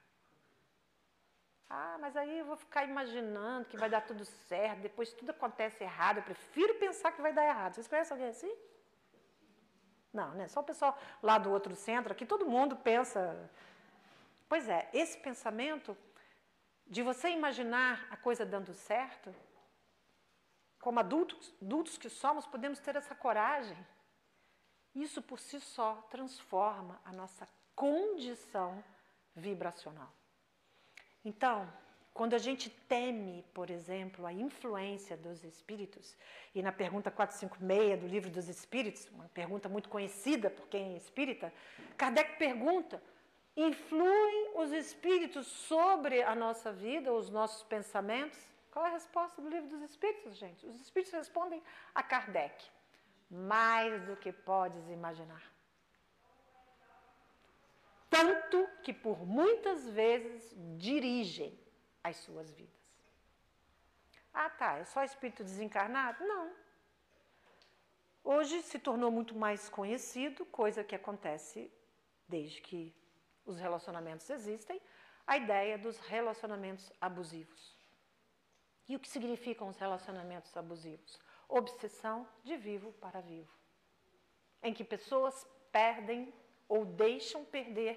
[1.69, 5.83] Ah, mas aí eu vou ficar imaginando que vai dar tudo certo, depois tudo acontece
[5.83, 6.19] errado.
[6.19, 7.73] Eu prefiro pensar que vai dar errado.
[7.73, 8.55] Vocês conhecem alguém assim?
[10.13, 10.47] Não, né?
[10.47, 13.49] Só o pessoal lá do outro centro, aqui todo mundo pensa.
[14.47, 15.97] Pois é, esse pensamento
[16.85, 19.33] de você imaginar a coisa dando certo,
[20.79, 23.77] como adultos, adultos que somos, podemos ter essa coragem.
[24.95, 28.83] Isso por si só transforma a nossa condição
[29.35, 30.11] vibracional.
[31.23, 31.71] Então,
[32.17, 36.17] quando a gente teme, por exemplo, a influência dos espíritos,
[36.55, 40.97] e na pergunta 456 do Livro dos Espíritos, uma pergunta muito conhecida por quem é
[40.97, 41.53] espírita,
[41.95, 42.99] Kardec pergunta:
[43.55, 48.39] influem os espíritos sobre a nossa vida, os nossos pensamentos?
[48.71, 50.65] Qual é a resposta do Livro dos Espíritos, gente?
[50.65, 51.61] Os espíritos respondem
[51.93, 52.65] a Kardec:
[53.29, 55.43] mais do que podes imaginar.
[58.09, 61.66] Tanto que por muitas vezes dirigem
[62.07, 62.75] as suas vidas.
[64.33, 66.23] Ah, tá, é só espírito desencarnado?
[66.23, 66.53] Não.
[68.23, 71.71] Hoje se tornou muito mais conhecido, coisa que acontece
[72.27, 72.93] desde que
[73.45, 74.81] os relacionamentos existem,
[75.25, 77.75] a ideia dos relacionamentos abusivos.
[78.87, 81.19] E o que significam os relacionamentos abusivos?
[81.47, 83.51] Obsessão de vivo para vivo,
[84.61, 86.33] em que pessoas perdem
[86.67, 87.95] ou deixam perder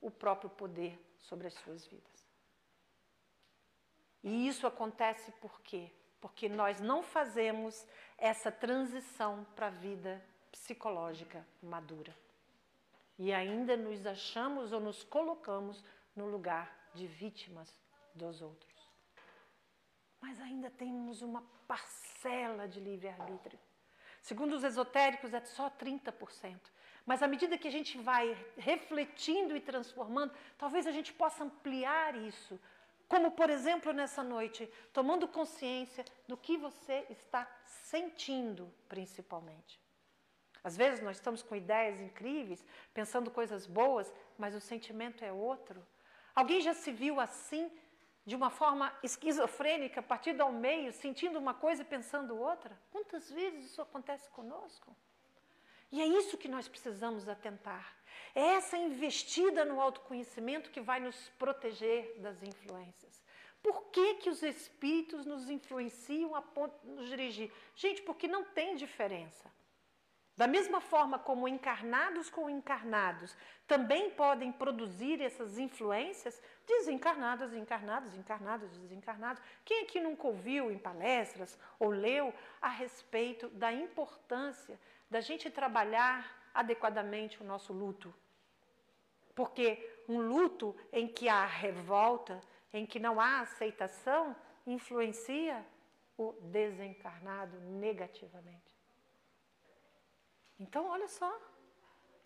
[0.00, 2.11] o próprio poder sobre as suas vidas.
[4.22, 5.90] E isso acontece por quê?
[6.20, 12.14] Porque nós não fazemos essa transição para a vida psicológica madura.
[13.18, 17.76] E ainda nos achamos ou nos colocamos no lugar de vítimas
[18.14, 18.72] dos outros.
[20.20, 23.58] Mas ainda temos uma parcela de livre-arbítrio.
[24.20, 26.60] Segundo os esotéricos, é só 30%.
[27.04, 32.14] Mas à medida que a gente vai refletindo e transformando, talvez a gente possa ampliar
[32.14, 32.60] isso.
[33.12, 39.78] Como, por exemplo, nessa noite, tomando consciência do que você está sentindo, principalmente.
[40.64, 45.86] Às vezes nós estamos com ideias incríveis, pensando coisas boas, mas o sentimento é outro.
[46.34, 47.70] Alguém já se viu assim,
[48.24, 52.80] de uma forma esquizofrênica, partida ao meio, sentindo uma coisa e pensando outra?
[52.90, 54.96] Quantas vezes isso acontece conosco?
[55.92, 57.94] E é isso que nós precisamos atentar.
[58.34, 63.22] É essa investida no autoconhecimento que vai nos proteger das influências.
[63.62, 67.52] Por que, que os espíritos nos influenciam a ponto de nos dirigir?
[67.76, 69.52] Gente, porque não tem diferença.
[70.34, 73.36] Da mesma forma como encarnados com encarnados
[73.66, 79.42] também podem produzir essas influências, desencarnados, encarnados, encarnados, desencarnados.
[79.62, 84.80] Quem aqui nunca ouviu em palestras ou leu a respeito da importância
[85.12, 86.18] da gente trabalhar
[86.54, 88.12] adequadamente o nosso luto?
[89.34, 92.40] Porque um luto em que há revolta,
[92.72, 94.34] em que não há aceitação,
[94.66, 95.64] influencia
[96.16, 98.74] o desencarnado negativamente.
[100.58, 101.30] Então, olha só.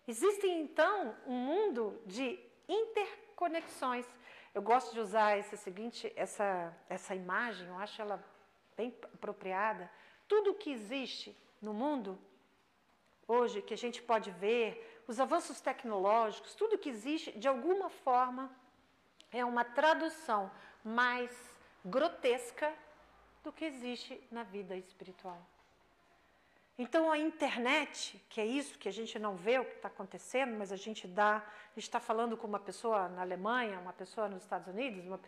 [0.07, 4.07] Existe então um mundo de interconexões.
[4.53, 8.23] Eu gosto de usar esse seguinte, essa, essa imagem, eu acho ela
[8.77, 9.91] bem apropriada.
[10.25, 12.17] Tudo que existe no mundo
[13.27, 18.49] hoje, que a gente pode ver, os avanços tecnológicos, tudo que existe, de alguma forma,
[19.31, 20.49] é uma tradução
[20.83, 21.31] mais
[21.83, 22.73] grotesca
[23.43, 25.41] do que existe na vida espiritual.
[26.77, 30.55] Então a internet, que é isso que a gente não vê o que está acontecendo,
[30.57, 31.43] mas a gente dá,
[31.75, 35.19] está falando com uma pessoa na Alemanha, uma pessoa nos Estados Unidos, uma,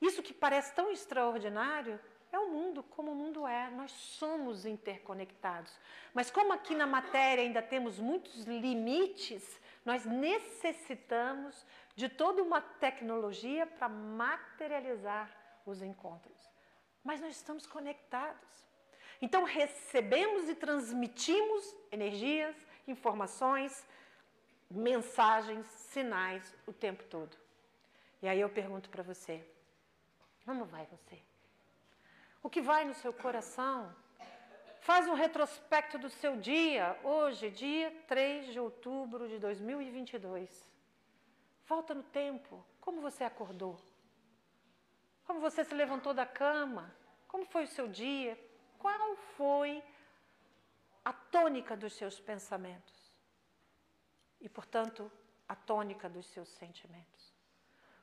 [0.00, 1.98] isso que parece tão extraordinário
[2.32, 3.70] é o mundo como o mundo é.
[3.70, 5.72] Nós somos interconectados.
[6.14, 13.66] Mas como aqui na matéria ainda temos muitos limites, nós necessitamos de toda uma tecnologia
[13.66, 15.30] para materializar
[15.66, 16.38] os encontros.
[17.02, 18.48] Mas nós estamos conectados.
[19.20, 22.56] Então recebemos e transmitimos energias,
[22.86, 23.84] informações,
[24.70, 27.36] mensagens, sinais o tempo todo.
[28.22, 29.44] E aí eu pergunto para você:
[30.44, 31.29] como vai você?
[32.42, 33.94] O que vai no seu coração?
[34.80, 40.70] Faz um retrospecto do seu dia, hoje, dia 3 de outubro de 2022.
[41.66, 42.64] Volta no tempo.
[42.80, 43.78] Como você acordou?
[45.24, 46.94] Como você se levantou da cama?
[47.28, 48.38] Como foi o seu dia?
[48.80, 49.84] qual foi
[51.04, 53.14] a tônica dos seus pensamentos
[54.40, 55.12] e, portanto,
[55.46, 57.29] a tônica dos seus sentimentos.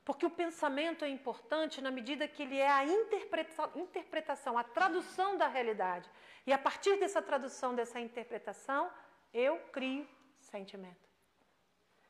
[0.07, 5.37] Porque o pensamento é importante na medida que ele é a interpreta interpretação, a tradução
[5.37, 6.09] da realidade.
[6.45, 8.89] E a partir dessa tradução, dessa interpretação,
[9.33, 10.07] eu crio
[10.39, 11.05] sentimento.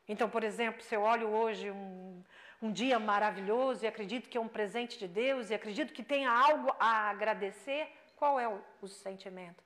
[0.06, 2.22] Então, por exemplo, se eu olho hoje um,
[2.62, 6.30] um dia maravilhoso e acredito que é um presente de Deus e acredito que tenha
[6.30, 9.64] algo a agradecer, qual é o, o sentimento?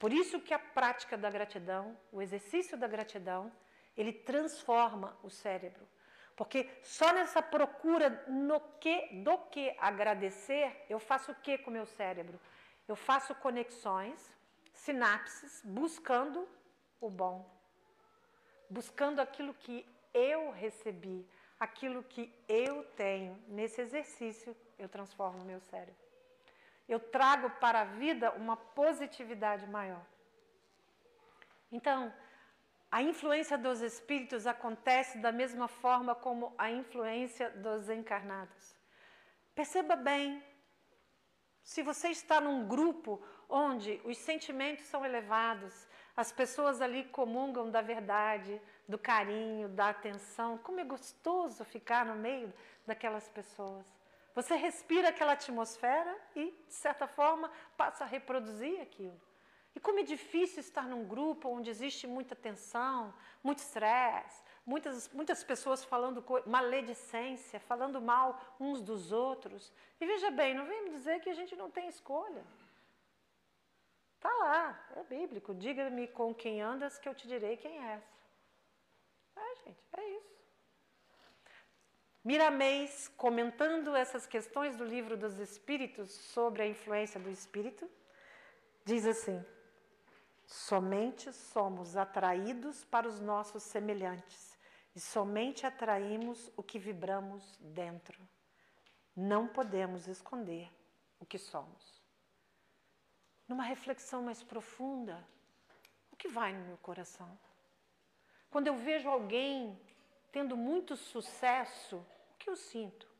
[0.00, 3.52] Por isso que a prática da gratidão, o exercício da gratidão,
[3.96, 5.86] ele transforma o cérebro.
[6.36, 11.72] Porque só nessa procura no que, do que agradecer, eu faço o que com o
[11.72, 12.40] meu cérebro?
[12.88, 14.32] Eu faço conexões,
[14.72, 16.48] sinapses, buscando
[17.00, 17.48] o bom.
[18.68, 21.26] Buscando aquilo que eu recebi,
[21.60, 23.38] aquilo que eu tenho.
[23.46, 26.02] Nesse exercício, eu transformo o meu cérebro
[26.88, 30.04] eu trago para a vida uma positividade maior.
[31.70, 32.12] Então,
[32.92, 38.76] a influência dos espíritos acontece da mesma forma como a influência dos encarnados.
[39.54, 40.44] Perceba bem,
[41.62, 43.18] se você está num grupo
[43.48, 50.58] onde os sentimentos são elevados, as pessoas ali comungam da verdade, do carinho, da atenção,
[50.58, 52.52] como é gostoso ficar no meio
[52.86, 53.86] daquelas pessoas.
[54.34, 59.18] Você respira aquela atmosfera e, de certa forma, passa a reproduzir aquilo.
[59.74, 63.12] E como é difícil estar num grupo onde existe muita tensão,
[63.42, 69.72] muito estresse, muitas, muitas pessoas falando maledicência, falando mal uns dos outros.
[70.00, 72.44] E veja bem, não vem me dizer que a gente não tem escolha.
[74.16, 75.54] Está lá, é bíblico.
[75.54, 78.02] Diga-me com quem andas que eu te direi quem és.
[79.34, 80.32] É, gente, é isso.
[82.24, 87.90] Miramês, comentando essas questões do livro dos Espíritos sobre a influência do Espírito,
[88.84, 89.44] diz assim:
[90.52, 94.58] somente somos atraídos para os nossos semelhantes
[94.94, 98.18] e somente atraímos o que vibramos dentro.
[99.14, 100.70] Não podemos esconder
[101.18, 102.02] o que somos.
[103.48, 105.26] Numa reflexão mais profunda,
[106.22, 107.36] que vai no meu coração?
[108.48, 109.76] Quando eu vejo alguém
[110.30, 113.11] tendo muito sucesso, o que eu sinto?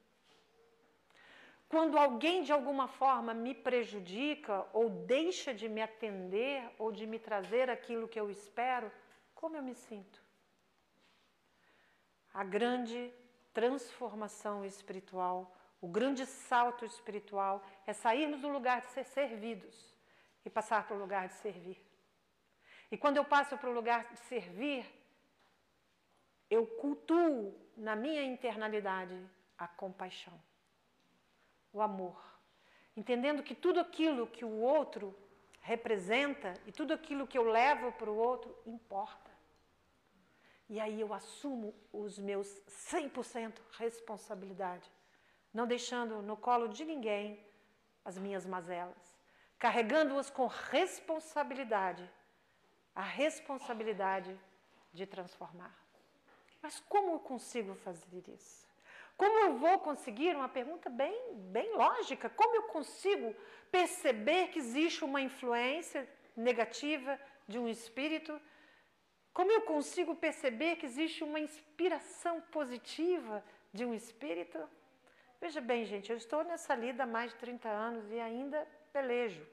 [1.73, 7.19] Quando alguém de alguma forma me prejudica ou deixa de me atender ou de me
[7.19, 8.93] trazer aquilo que eu espero,
[9.35, 10.23] como eu me sinto?
[12.35, 13.11] A grande
[13.55, 19.97] transformação espiritual, o grande salto espiritual é sairmos do lugar de ser servidos
[20.45, 21.83] e passar para o lugar de servir.
[22.91, 24.85] E quando eu passo para o lugar de servir,
[26.51, 29.19] eu cultuo na minha internalidade
[29.57, 30.39] a compaixão
[31.73, 32.21] o amor.
[32.97, 35.17] Entendendo que tudo aquilo que o outro
[35.61, 39.31] representa e tudo aquilo que eu levo para o outro importa.
[40.69, 42.49] E aí eu assumo os meus
[42.91, 44.91] 100% responsabilidade,
[45.53, 47.45] não deixando no colo de ninguém
[48.05, 49.19] as minhas mazelas,
[49.59, 52.11] carregando-as com responsabilidade,
[52.95, 54.39] a responsabilidade
[54.93, 55.77] de transformar.
[56.61, 58.72] Mas como eu consigo fazer isso?
[59.17, 63.35] Como eu vou conseguir, uma pergunta bem, bem lógica, como eu consigo
[63.71, 68.41] perceber que existe uma influência negativa de um espírito?
[69.33, 74.59] Como eu consigo perceber que existe uma inspiração positiva de um espírito?
[75.41, 79.45] Veja bem, gente, eu estou nessa lida há mais de 30 anos e ainda pelejo.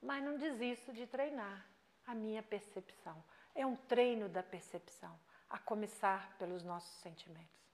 [0.00, 1.66] Mas não desisto de treinar
[2.06, 3.22] a minha percepção.
[3.54, 5.18] É um treino da percepção,
[5.48, 7.71] a começar pelos nossos sentimentos.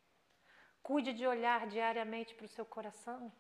[0.89, 3.31] Cuide de olhar diariamente para o seu coração.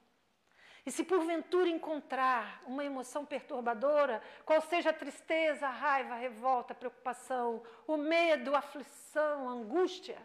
[0.85, 6.75] E se porventura encontrar uma emoção perturbadora, qual seja a tristeza, a raiva, a revolta,
[6.75, 10.19] a preocupação, o medo, a aflição, a angústia,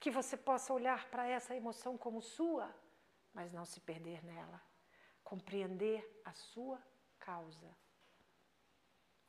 [0.00, 2.74] que você possa olhar para essa emoção como sua,
[3.34, 4.58] mas não se perder nela.
[5.22, 6.82] Compreender a sua
[7.18, 7.76] causa.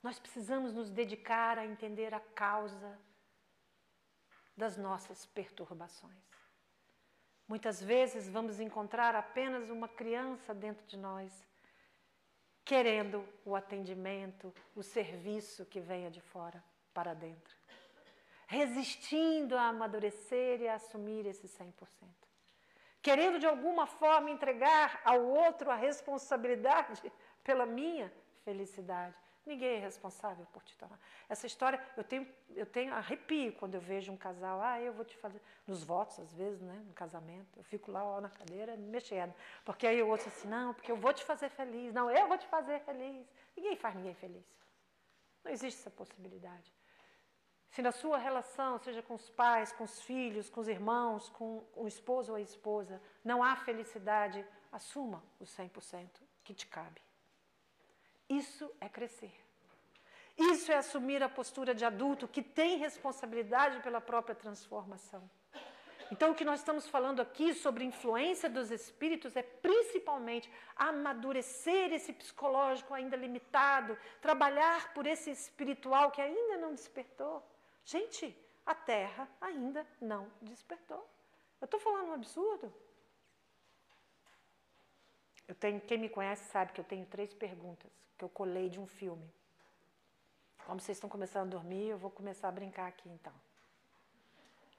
[0.02, 2.98] Nós precisamos nos dedicar a entender a causa
[4.56, 6.45] das nossas perturbações.
[7.48, 11.48] Muitas vezes vamos encontrar apenas uma criança dentro de nós,
[12.64, 17.56] querendo o atendimento, o serviço que venha de fora para dentro,
[18.48, 21.72] resistindo a amadurecer e a assumir esse 100%,
[23.00, 27.12] querendo de alguma forma entregar ao outro a responsabilidade
[27.44, 28.12] pela minha
[28.44, 29.25] felicidade.
[29.46, 31.00] Ninguém é responsável por te tornar.
[31.30, 35.06] Essa história, eu tenho, eu tenho arrepio quando eu vejo um casal, ah, eu vou
[35.06, 38.76] te fazer, nos votos às vezes, né, no casamento, eu fico lá ó, na cadeira
[38.76, 39.34] mexendo,
[39.64, 42.38] porque aí o outro assim, não, porque eu vou te fazer feliz, não, eu vou
[42.40, 43.28] te fazer feliz.
[43.56, 44.46] Ninguém faz ninguém feliz.
[45.44, 46.74] Não existe essa possibilidade.
[47.70, 51.64] Se na sua relação, seja com os pais, com os filhos, com os irmãos, com
[51.76, 56.10] o esposo ou a esposa, não há felicidade, assuma o 100%
[56.44, 57.05] que te cabe.
[58.30, 59.34] Isso é crescer.
[60.38, 65.30] Isso é assumir a postura de adulto que tem responsabilidade pela própria transformação.
[66.12, 72.14] Então, o que nós estamos falando aqui sobre influência dos espíritos é principalmente amadurecer esse
[72.14, 77.44] psicológico ainda limitado, trabalhar por esse espiritual que ainda não despertou.
[77.84, 81.10] Gente, a Terra ainda não despertou.
[81.60, 82.72] Eu estou falando um absurdo?
[85.48, 88.80] Eu tenho, quem me conhece sabe que eu tenho três perguntas que eu colei de
[88.80, 89.34] um filme.
[90.66, 93.34] Como vocês estão começando a dormir, eu vou começar a brincar aqui então.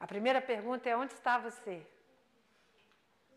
[0.00, 1.86] A primeira pergunta é: onde está você?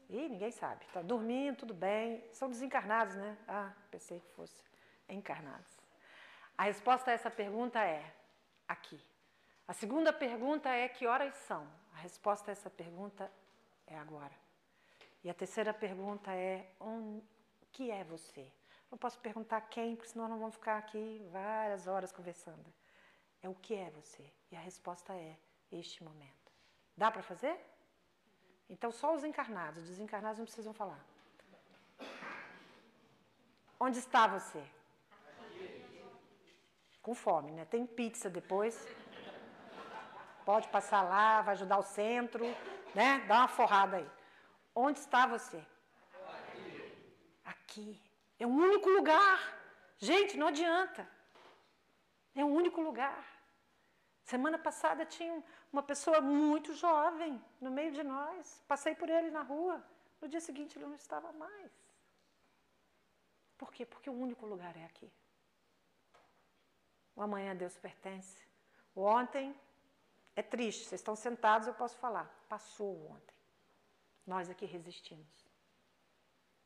[0.10, 0.84] Ih, ninguém sabe.
[0.86, 2.24] Está dormindo, tudo bem.
[2.34, 3.38] São desencarnados, né?
[3.48, 4.64] Ah, pensei que fosse
[5.08, 5.72] encarnados.
[6.58, 8.04] A resposta a essa pergunta é:
[8.68, 9.00] aqui.
[9.68, 11.68] A segunda pergunta é: que horas são?
[11.94, 13.32] A resposta a essa pergunta
[13.86, 14.34] é agora.
[15.24, 17.22] E a terceira pergunta é: o
[17.72, 18.52] que é você?
[18.92, 22.74] Não posso perguntar quem, porque senão não vamos ficar aqui várias horas conversando.
[23.42, 24.32] É o que é você?
[24.52, 25.38] E a resposta é
[25.72, 26.52] este momento.
[26.98, 27.58] Dá para fazer?
[28.70, 31.04] Então só os encarnados, os desencarnados não precisam falar.
[33.80, 34.64] Onde está você?
[37.02, 37.66] Com fome, né?
[37.66, 38.88] Tem pizza depois.
[40.46, 42.44] Pode passar lá, vai ajudar o centro,
[42.94, 43.20] né?
[43.28, 44.12] Dá uma forrada aí.
[44.76, 45.64] Onde está você?
[47.46, 48.09] Aqui.
[48.40, 49.38] É um único lugar.
[49.98, 51.08] Gente, não adianta.
[52.34, 53.24] É um único lugar.
[54.24, 58.64] Semana passada tinha uma pessoa muito jovem no meio de nós.
[58.68, 59.84] Passei por ele na rua.
[60.22, 61.72] No dia seguinte ele não estava mais.
[63.58, 63.86] Por quê?
[63.86, 65.12] Porque o único lugar é aqui.
[67.16, 68.42] O amanhã a Deus pertence.
[68.96, 69.54] O ontem
[70.36, 70.86] é triste.
[70.86, 72.26] Vocês estão sentados, eu posso falar.
[72.48, 73.36] Passou o ontem.
[74.26, 75.49] Nós aqui resistimos.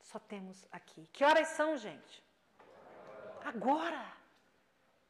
[0.04, 1.08] Só temos aqui.
[1.14, 2.24] Que horas são, gente?
[3.44, 4.06] Agora.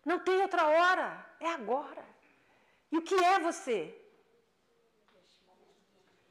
[0.06, 2.04] Não tem outra hora, é agora.
[2.92, 3.98] E o que é você?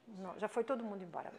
[0.07, 1.33] Não, já foi todo mundo embora.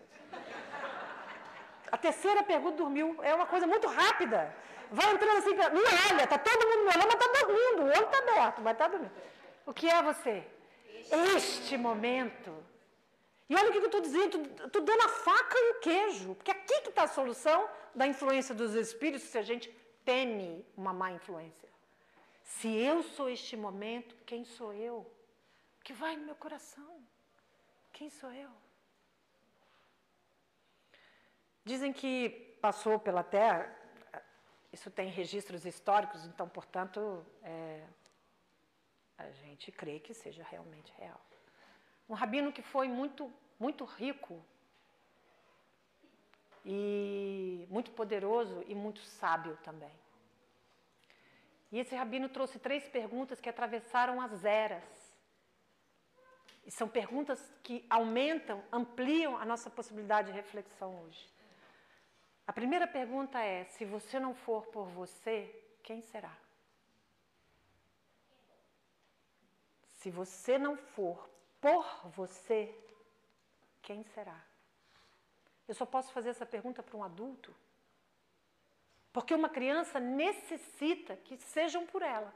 [1.91, 3.23] A terceira pergunta dormiu.
[3.23, 4.55] É uma coisa muito rápida.
[4.91, 7.81] Vai entrando assim, não olha, tá todo mundo me olhando, mas tá dormindo.
[7.83, 9.11] O olho tá aberto, mas tá dormindo.
[9.65, 10.45] O que é você?
[11.35, 12.51] Este momento.
[13.49, 16.35] E olha o que eu estou dizendo, estou dando a faca e o queijo.
[16.35, 19.69] Porque aqui que está a solução da influência dos espíritos se a gente
[20.05, 21.69] teme uma má influência.
[22.43, 24.97] Se eu sou este momento, quem sou eu?
[25.79, 27.05] O que vai no meu coração?
[27.91, 28.49] Quem sou eu?
[31.65, 33.73] Dizem que passou pela Terra,
[34.71, 37.85] isso tem registros históricos, então, portanto, é,
[39.17, 41.21] a gente crê que seja realmente real.
[42.13, 44.39] Um rabino que foi muito, muito rico
[46.63, 49.91] e muito poderoso e muito sábio também.
[51.71, 54.83] E esse rabino trouxe três perguntas que atravessaram as eras.
[56.63, 61.27] E são perguntas que aumentam, ampliam a nossa possibilidade de reflexão hoje.
[62.45, 65.49] A primeira pergunta é: se você não for por você,
[65.81, 66.37] quem será?
[69.93, 71.32] Se você não for
[71.63, 72.77] por você,
[73.81, 74.37] quem será?
[75.65, 77.55] Eu só posso fazer essa pergunta para um adulto?
[79.13, 82.33] Porque uma criança necessita que sejam por ela.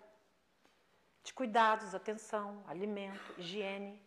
[1.25, 4.01] De cuidados, atenção, alimento, higiene.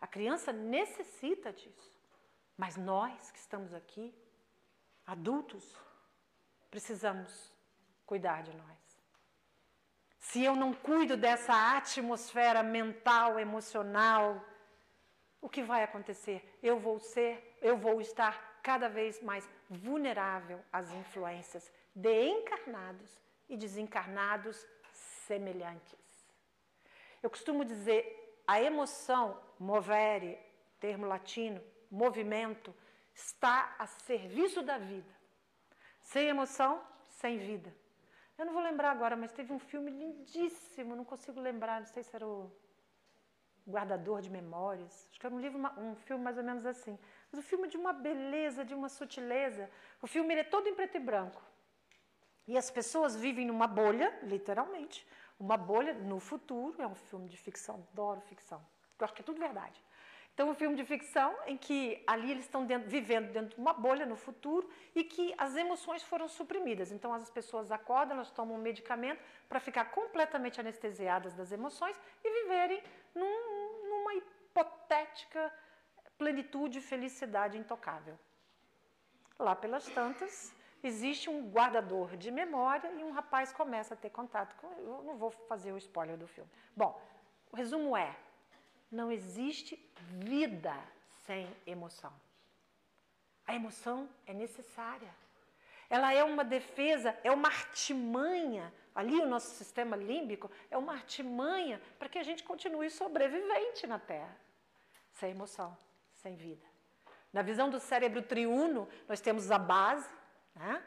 [0.00, 2.00] A criança necessita disso.
[2.56, 4.14] Mas nós que estamos aqui,
[5.04, 5.76] adultos,
[6.70, 7.52] precisamos
[8.06, 8.81] cuidar de nós.
[10.22, 14.42] Se eu não cuido dessa atmosfera mental, emocional,
[15.40, 16.58] o que vai acontecer?
[16.62, 23.10] Eu vou ser, eu vou estar cada vez mais vulnerável às influências de encarnados
[23.48, 24.64] e desencarnados
[25.26, 25.98] semelhantes.
[27.20, 30.38] Eu costumo dizer, a emoção, movere,
[30.78, 31.60] termo latino,
[31.90, 32.72] movimento,
[33.12, 35.12] está a serviço da vida.
[36.00, 37.81] Sem emoção, sem vida.
[38.38, 42.02] Eu não vou lembrar agora, mas teve um filme lindíssimo, não consigo lembrar, não sei
[42.02, 42.50] se era o
[43.68, 45.06] Guardador de Memórias.
[45.10, 46.98] Acho que era um, livro, um filme mais ou menos assim.
[47.30, 49.70] Mas o filme de uma beleza, de uma sutileza.
[50.00, 51.42] O filme é todo em preto e branco.
[52.46, 55.06] E as pessoas vivem numa bolha, literalmente,
[55.38, 56.80] uma bolha no futuro.
[56.82, 58.60] É um filme de ficção, adoro ficção.
[58.98, 59.82] Eu acho que é tudo verdade.
[60.34, 63.74] Então, um filme de ficção em que ali eles estão dentro, vivendo dentro de uma
[63.74, 66.90] bolha no futuro e que as emoções foram suprimidas.
[66.90, 72.42] Então, as pessoas acordam, elas tomam um medicamento para ficar completamente anestesiadas das emoções e
[72.42, 72.82] viverem
[73.14, 75.52] num, numa hipotética
[76.16, 78.18] plenitude e felicidade intocável.
[79.38, 84.54] Lá pelas tantas, existe um guardador de memória e um rapaz começa a ter contato
[84.56, 84.68] com.
[84.78, 86.50] Eu não vou fazer o spoiler do filme.
[86.76, 87.00] Bom,
[87.50, 88.14] o resumo é:
[88.92, 89.78] não existe
[90.10, 90.78] vida
[91.26, 92.12] sem emoção.
[93.46, 95.12] A emoção é necessária.
[95.88, 98.72] Ela é uma defesa, é uma artimanha.
[98.94, 103.98] Ali, o nosso sistema límbico é uma artimanha para que a gente continue sobrevivente na
[103.98, 104.36] Terra.
[105.12, 105.76] Sem emoção,
[106.14, 106.66] sem vida.
[107.32, 110.08] Na visão do cérebro triuno, nós temos a base,
[110.54, 110.82] né?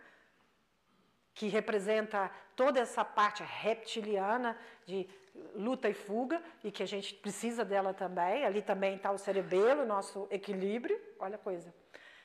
[1.33, 5.07] que representa toda essa parte reptiliana de
[5.55, 8.45] luta e fuga, e que a gente precisa dela também.
[8.45, 11.73] Ali também está o cerebelo, nosso equilíbrio, olha a coisa.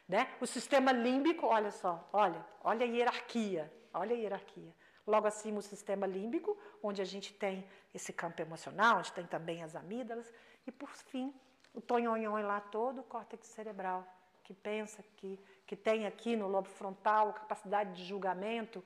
[0.09, 0.29] Né?
[0.41, 4.75] O sistema límbico, olha só, olha, olha a hierarquia, olha a hierarquia.
[5.07, 9.63] Logo acima o sistema límbico, onde a gente tem esse campo emocional, onde tem também
[9.63, 10.33] as amígdalas,
[10.67, 11.33] e por fim,
[11.75, 14.07] o tonhonhon lá todo, o córtex cerebral,
[14.43, 18.85] que pensa, que, que tem aqui no lobo frontal capacidade de julgamento.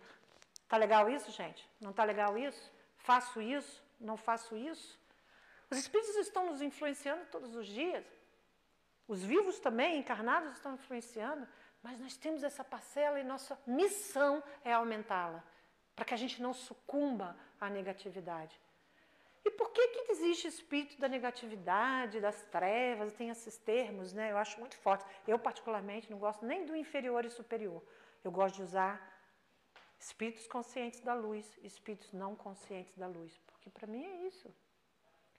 [0.69, 1.69] Tá legal isso, gente?
[1.81, 2.71] Não tá legal isso?
[2.99, 3.83] Faço isso?
[4.05, 5.01] Não faço isso?
[5.71, 8.05] Os espíritos estão nos influenciando todos os dias.
[9.09, 11.49] Os vivos também, encarnados, estão influenciando.
[11.83, 15.43] Mas nós temos essa parcela e nossa missão é aumentá-la,
[15.95, 18.59] para que a gente não sucumba à negatividade.
[19.45, 23.13] E por que, que existe espírito da negatividade, das trevas?
[23.13, 24.33] Tem esses termos, né?
[24.33, 25.05] Eu acho muito forte.
[25.29, 27.83] Eu, particularmente, não gosto nem do inferior e superior.
[28.23, 29.15] Eu gosto de usar
[29.99, 33.39] espíritos conscientes da luz, espíritos não conscientes da luz.
[33.65, 34.55] Porque para mim é isso.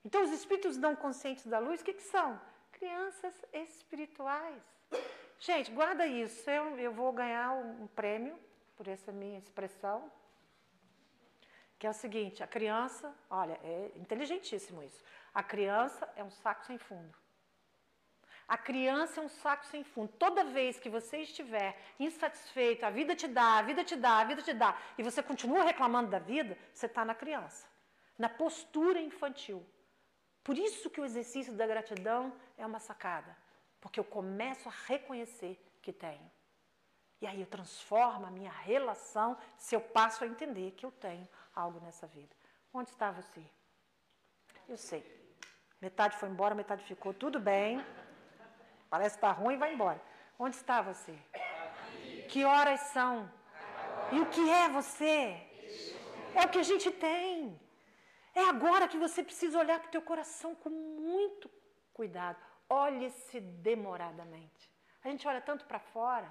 [0.04, 2.40] Então, os espíritos não conscientes da luz, o que, que são?
[2.72, 4.62] Crianças espirituais.
[5.38, 6.50] Gente, guarda isso.
[6.50, 8.38] Eu, eu vou ganhar um prêmio
[8.76, 10.10] por essa minha expressão
[11.78, 15.02] que é o seguinte: a criança, olha, é inteligentíssimo isso.
[15.32, 17.16] A criança é um saco sem fundo.
[18.48, 20.12] A criança é um saco sem fundo.
[20.18, 24.24] Toda vez que você estiver insatisfeito, a vida te dá, a vida te dá, a
[24.24, 27.66] vida te dá, e você continua reclamando da vida, você está na criança,
[28.18, 29.64] na postura infantil.
[30.42, 33.36] Por isso que o exercício da gratidão é uma sacada,
[33.80, 36.30] porque eu começo a reconhecer que tenho.
[37.20, 41.26] E aí eu transformo a minha relação se eu passo a entender que eu tenho
[41.54, 42.34] algo nessa vida.
[42.72, 43.42] Onde está você?
[44.68, 45.04] Eu sei.
[45.80, 47.14] Metade foi embora, metade ficou.
[47.14, 47.84] Tudo bem.
[48.90, 50.00] Parece que está ruim, vai embora.
[50.38, 51.16] Onde está você?
[52.28, 53.30] Que horas são?
[54.12, 55.42] E o que é você?
[56.34, 57.58] É o que a gente tem.
[58.36, 61.50] É agora que você precisa olhar para o teu coração com muito
[61.94, 62.36] cuidado.
[62.68, 64.70] Olhe-se demoradamente.
[65.02, 66.30] A gente olha tanto para fora.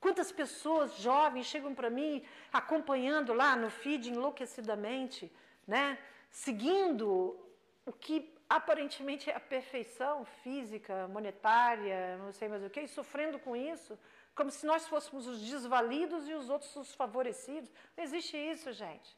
[0.00, 5.30] Quantas pessoas jovens chegam para mim acompanhando lá no feed enlouquecidamente,
[5.66, 5.98] né?
[6.30, 7.38] Seguindo
[7.84, 13.38] o que aparentemente é a perfeição física, monetária, não sei mais o que, e sofrendo
[13.38, 13.98] com isso,
[14.34, 17.70] como se nós fôssemos os desvalidos e os outros os favorecidos.
[17.94, 19.14] Não existe isso, gente.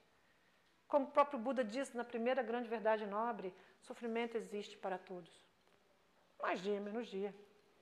[0.88, 5.30] Como o próprio Buda disse na primeira grande verdade nobre, sofrimento existe para todos.
[6.40, 7.34] Mais dia, menos dia.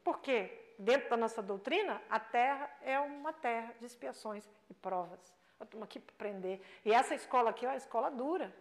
[0.02, 0.74] Por quê?
[0.78, 5.20] Dentro da nossa doutrina, a Terra é uma terra de expiações e provas.
[5.52, 6.61] Estamos aqui para aprender.
[6.84, 8.54] E essa escola aqui é uma escola dura.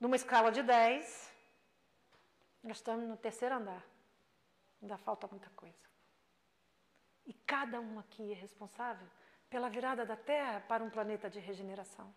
[0.00, 1.34] Numa escala de 10,
[2.62, 3.84] nós estamos no terceiro andar.
[4.80, 5.76] Ainda falta muita coisa.
[7.26, 9.06] E cada um aqui é responsável
[9.50, 12.14] pela virada da Terra para um planeta de regeneração.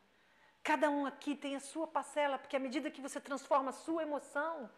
[0.63, 4.03] Cada um aqui tem a sua parcela, porque à medida que você transforma a sua
[4.03, 4.69] emoção,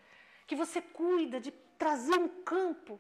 [0.48, 3.00] que você cuida de trazer um campo.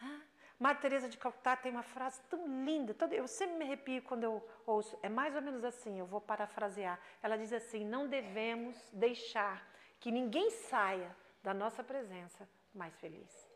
[0.00, 0.22] Né?
[0.58, 4.48] Madre Teresa de Calcutá tem uma frase tão linda, eu sempre me arrepio quando eu
[4.66, 6.98] ouço, é mais ou menos assim, eu vou parafrasear.
[7.22, 9.66] Ela diz assim: não devemos deixar
[10.00, 13.52] que ninguém saia da nossa presença mais feliz.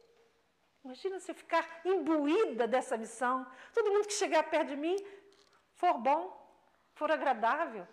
[0.84, 4.96] Imagina se eu ficar imbuída dessa missão, todo mundo que chegar perto de mim
[5.74, 6.22] for bom,
[6.94, 7.86] for agradável.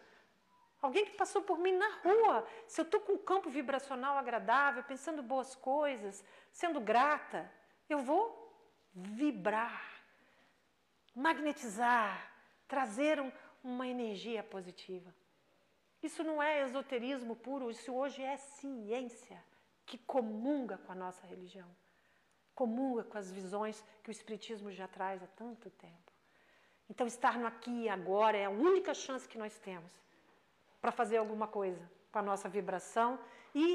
[0.83, 4.83] Alguém que passou por mim na rua, se eu estou com um campo vibracional agradável,
[4.83, 6.21] pensando boas coisas,
[6.51, 7.49] sendo grata,
[7.87, 8.53] eu vou
[8.93, 10.03] vibrar,
[11.15, 12.29] magnetizar,
[12.67, 13.31] trazer um,
[13.63, 15.15] uma energia positiva.
[16.01, 19.41] Isso não é esoterismo puro, isso hoje é ciência
[19.85, 21.73] que comunga com a nossa religião,
[22.53, 26.11] comunga com as visões que o Espiritismo já traz há tanto tempo.
[26.89, 30.02] Então, estar no aqui e agora é a única chance que nós temos
[30.83, 33.17] para fazer alguma coisa com a nossa vibração
[33.55, 33.65] e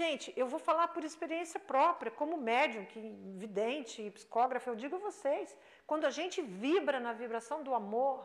[0.00, 3.00] Gente, eu vou falar por experiência própria, como médium, que
[3.44, 8.24] vidente e psicógrafo, eu digo a vocês, quando a gente vibra na vibração do amor,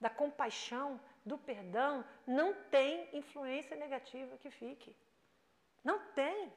[0.00, 4.96] da compaixão, do perdão, não tem influência negativa que fique.
[5.84, 6.52] Não tem.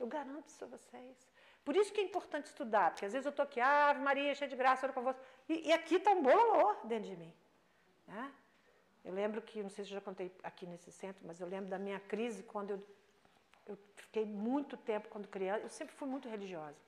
[0.00, 1.16] Eu garanto isso a vocês.
[1.64, 4.50] Por isso que é importante estudar, porque às vezes eu estou aqui, ah, Maria, cheia
[4.50, 5.20] de graça, ora com você.
[5.48, 7.32] E, e aqui está um bololô dentro de mim.
[8.08, 8.32] Né?
[9.06, 11.70] Eu lembro que, não sei se eu já contei aqui nesse centro, mas eu lembro
[11.70, 12.96] da minha crise quando eu
[13.66, 16.78] eu fiquei muito tempo quando criança, eu sempre fui muito religiosa.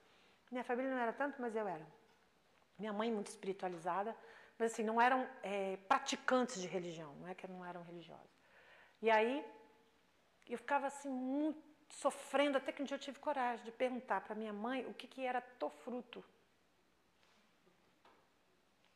[0.51, 1.85] Minha família não era tanto, mas eu era.
[2.79, 4.17] Minha mãe muito espiritualizada,
[4.57, 8.31] mas assim, não eram é, praticantes de religião, não é que não eram religiosos.
[9.03, 9.45] E aí,
[10.49, 11.61] eu ficava assim, muito
[11.91, 15.09] sofrendo, até que um dia eu tive coragem de perguntar para minha mãe o que,
[15.09, 16.25] que era tofruto.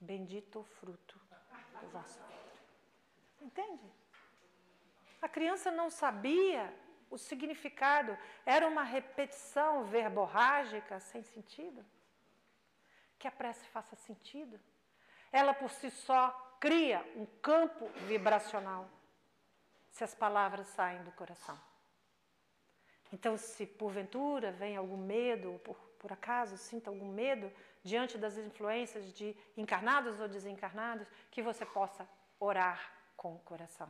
[0.01, 1.21] Bendito fruto
[1.93, 2.42] vosso
[3.43, 3.91] Entende?
[5.21, 6.73] A criança não sabia
[7.11, 8.17] o significado
[8.47, 11.85] era uma repetição verborrágica sem sentido?
[13.19, 14.59] Que a prece faça sentido?
[15.31, 18.89] Ela por si só cria um campo vibracional
[19.91, 21.61] se as palavras saem do coração.
[23.13, 28.39] Então, se porventura vem algum medo, ou por, por acaso sinta algum medo diante das
[28.39, 32.09] influências de encarnados ou desencarnados, que você possa
[32.41, 33.89] orar com o coração.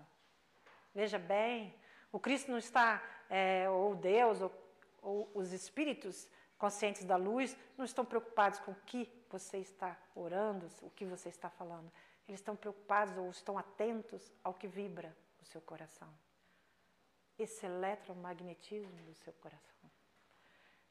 [0.95, 1.75] Veja bem,
[2.13, 4.53] o Cristo não está, é, ou Deus, ou,
[5.01, 6.29] ou os espíritos
[6.59, 11.31] conscientes da luz, não estão preocupados com o que você está orando, o que você
[11.31, 11.91] está falando.
[12.29, 16.13] Eles estão preocupados ou estão atentos ao que vibra o seu coração.
[17.39, 19.91] Esse eletromagnetismo do seu coração.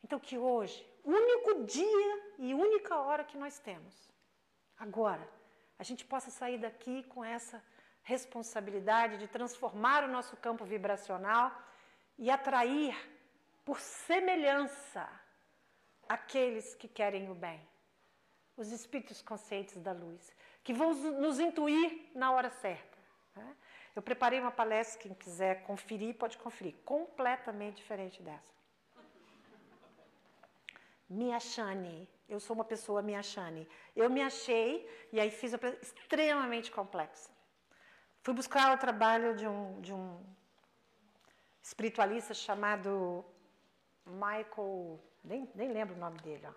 [0.04, 4.10] Então, que hoje, único dia e única hora que nós temos,
[4.76, 5.30] agora,
[5.78, 7.64] a gente possa sair daqui com essa
[8.04, 11.52] responsabilidade de transformar o nosso campo vibracional
[12.18, 12.96] e atrair
[13.64, 15.08] por semelhança
[16.08, 17.62] aqueles que querem o bem.
[18.58, 22.98] Os espíritos conscientes da luz, que vão nos intuir na hora certa.
[23.36, 23.56] Né?
[23.96, 28.52] Eu preparei uma palestra, quem quiser conferir, pode conferir, completamente diferente dessa.
[31.10, 32.08] me achane.
[32.28, 33.68] Eu sou uma pessoa me achane.
[33.94, 37.30] Eu me achei e aí fiz uma extremamente complexa.
[38.24, 40.24] Fui buscar o trabalho de um, de um
[41.62, 43.26] espiritualista chamado
[44.06, 46.46] Michael, nem, nem lembro o nome dele.
[46.48, 46.54] Ó.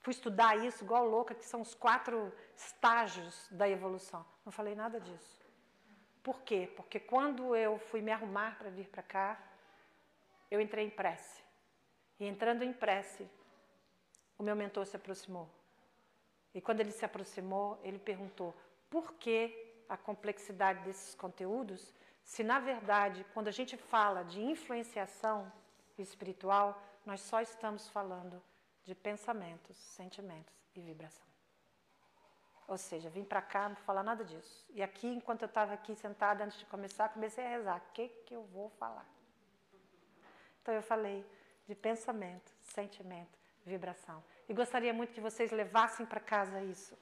[0.00, 4.24] Fui estudar isso igual louca, que são os quatro estágios da evolução.
[4.44, 5.44] Não falei nada disso.
[6.22, 6.72] Por quê?
[6.76, 9.40] Porque quando eu fui me arrumar para vir para cá,
[10.48, 11.42] eu entrei em prece.
[12.20, 13.28] E entrando em prece,
[14.38, 15.48] o meu mentor se aproximou.
[16.54, 18.54] E quando ele se aproximou, ele perguntou:
[18.88, 21.92] por que a complexidade desses conteúdos,
[22.24, 25.50] se na verdade, quando a gente fala de influenciação
[25.96, 28.42] espiritual, nós só estamos falando
[28.84, 31.26] de pensamentos, sentimentos e vibração.
[32.68, 34.66] Ou seja, vim para cá, não falar nada disso.
[34.70, 37.78] E aqui, enquanto eu estava aqui sentada antes de começar, comecei a rezar.
[37.78, 39.06] O que, que eu vou falar?
[40.60, 41.24] Então eu falei
[41.66, 44.22] de pensamento, sentimento, vibração.
[44.48, 46.98] E gostaria muito que vocês levassem para casa isso.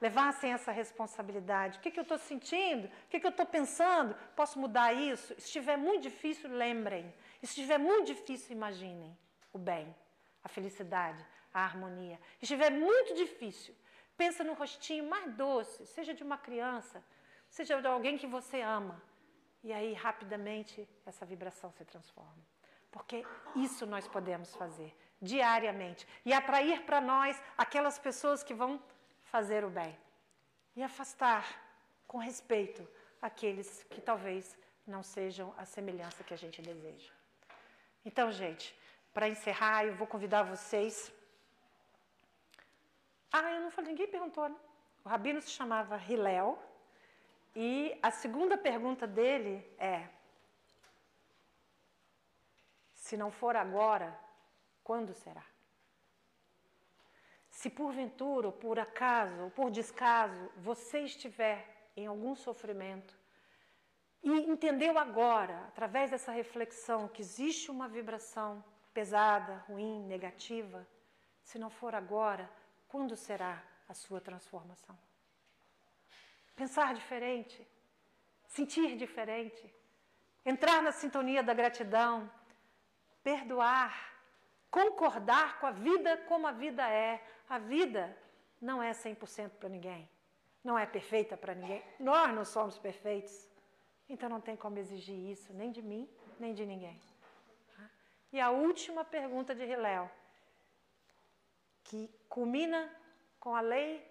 [0.00, 1.78] Levassem essa responsabilidade.
[1.78, 2.86] O que, que eu estou sentindo?
[2.86, 4.14] O que, que eu estou pensando?
[4.36, 5.34] Posso mudar isso?
[5.34, 7.12] Se estiver muito difícil, lembrem.
[7.40, 9.16] Se estiver muito difícil, imaginem
[9.52, 9.94] o bem,
[10.42, 12.18] a felicidade, a harmonia.
[12.38, 13.74] Se estiver muito difícil,
[14.16, 17.02] pensa no rostinho mais doce, seja de uma criança,
[17.48, 19.02] seja de alguém que você ama.
[19.64, 22.46] E aí, rapidamente, essa vibração se transforma.
[22.90, 23.24] Porque
[23.56, 28.80] isso nós podemos fazer diariamente e atrair para nós aquelas pessoas que vão
[29.30, 29.96] fazer o bem
[30.76, 31.44] e afastar
[32.06, 32.86] com respeito
[33.20, 34.56] aqueles que talvez
[34.86, 37.12] não sejam a semelhança que a gente deseja.
[38.04, 38.74] Então, gente,
[39.12, 41.12] para encerrar, eu vou convidar vocês.
[43.32, 44.56] Ah, eu não falei, ninguém perguntou, né?
[45.04, 46.58] O rabino se chamava Hillel
[47.54, 50.08] e a segunda pergunta dele é:
[52.94, 54.18] se não for agora,
[54.82, 55.44] quando será?
[57.58, 63.18] Se porventura, ou por acaso, ou por descaso, você estiver em algum sofrimento
[64.22, 70.86] e entendeu agora, através dessa reflexão, que existe uma vibração pesada, ruim, negativa,
[71.42, 72.48] se não for agora,
[72.86, 74.96] quando será a sua transformação?
[76.54, 77.66] Pensar diferente,
[78.46, 79.74] sentir diferente,
[80.46, 82.30] entrar na sintonia da gratidão,
[83.20, 84.17] perdoar,
[84.70, 87.24] concordar com a vida como a vida é.
[87.48, 88.16] A vida
[88.60, 90.08] não é 100% para ninguém,
[90.62, 91.82] não é perfeita para ninguém.
[91.98, 93.48] Nós não somos perfeitos.
[94.08, 96.08] Então não tem como exigir isso, nem de mim,
[96.38, 97.00] nem de ninguém.
[98.32, 100.10] E a última pergunta de Hillel,
[101.84, 102.94] que culmina
[103.38, 104.06] com a lei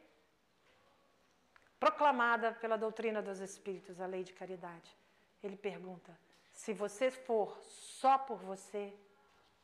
[1.80, 4.96] proclamada pela doutrina dos Espíritos, a lei de caridade.
[5.42, 6.18] Ele pergunta:
[6.52, 8.94] se você for só por você,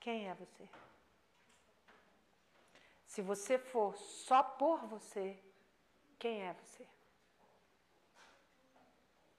[0.03, 0.67] quem é você?
[3.07, 5.39] Se você for só por você,
[6.19, 6.85] quem é você?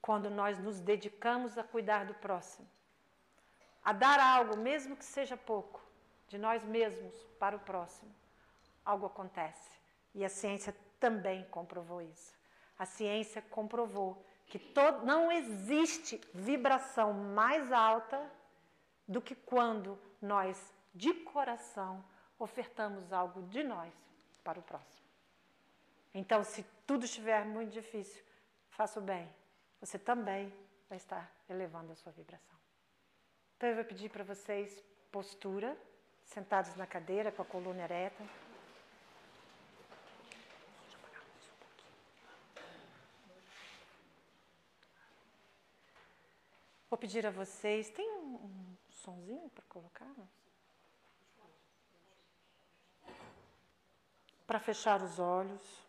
[0.01, 2.67] Quando nós nos dedicamos a cuidar do próximo,
[3.85, 5.83] a dar algo, mesmo que seja pouco,
[6.29, 8.11] de nós mesmos para o próximo,
[8.83, 9.71] algo acontece.
[10.15, 12.33] E a ciência também comprovou isso.
[12.79, 18.19] A ciência comprovou que todo, não existe vibração mais alta
[19.07, 22.05] do que quando nós, de coração,
[22.39, 23.93] ofertamos algo de nós
[24.43, 25.05] para o próximo.
[26.13, 28.23] Então, se tudo estiver muito difícil,
[28.71, 29.29] faça o bem.
[29.81, 30.53] Você também
[30.89, 32.59] vai estar elevando a sua vibração.
[33.57, 35.77] Então, eu vou pedir para vocês postura,
[36.25, 38.25] sentados na cadeira com a coluna ereta.
[46.89, 48.64] Vou pedir a vocês, tem um,
[49.05, 50.15] sonzinho para colocar?
[54.47, 55.85] Para fechar os olhos.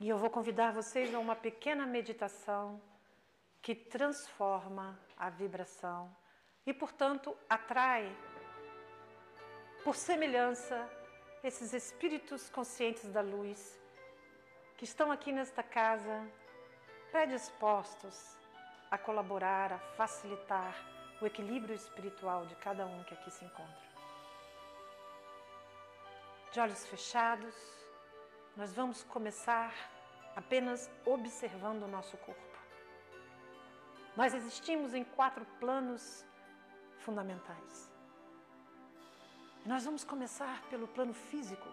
[0.00, 2.80] E eu vou convidar vocês a uma pequena meditação
[3.60, 6.14] que transforma a vibração
[6.66, 8.04] e, portanto, atrai,
[9.82, 10.88] por semelhança,
[11.42, 13.78] esses espíritos conscientes da luz
[14.78, 16.26] que estão aqui nesta casa
[17.10, 18.36] predispostos
[18.90, 20.93] a colaborar, a facilitar
[21.24, 23.84] o equilíbrio espiritual de cada um que aqui se encontra.
[26.52, 27.54] De olhos fechados,
[28.54, 29.72] nós vamos começar
[30.36, 32.58] apenas observando o nosso corpo.
[34.14, 36.24] Nós existimos em quatro planos
[36.98, 37.90] fundamentais.
[39.64, 41.68] Nós vamos começar pelo plano físico.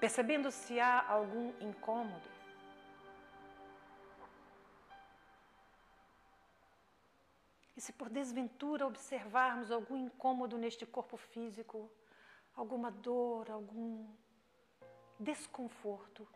[0.00, 2.33] Percebendo se há algum incômodo.
[7.76, 11.90] E se por desventura observarmos algum incômodo neste corpo físico,
[12.54, 14.06] alguma dor, algum
[15.18, 16.28] desconforto,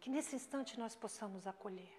[0.00, 1.92] que nesse instante nós possamos acolher,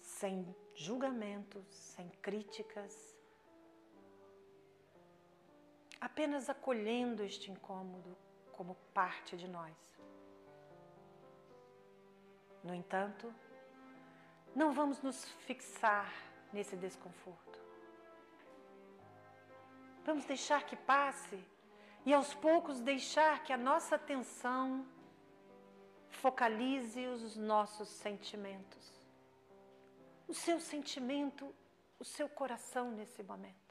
[0.00, 3.16] sem julgamentos, sem críticas,
[6.00, 8.16] apenas acolhendo este incômodo
[8.52, 9.76] como parte de nós.
[12.62, 13.32] No entanto,
[14.54, 16.12] não vamos nos fixar
[16.52, 17.58] nesse desconforto.
[20.04, 21.38] Vamos deixar que passe
[22.06, 24.86] e aos poucos deixar que a nossa atenção
[26.08, 29.02] focalize os nossos sentimentos.
[30.26, 31.54] O seu sentimento,
[31.98, 33.68] o seu coração nesse momento.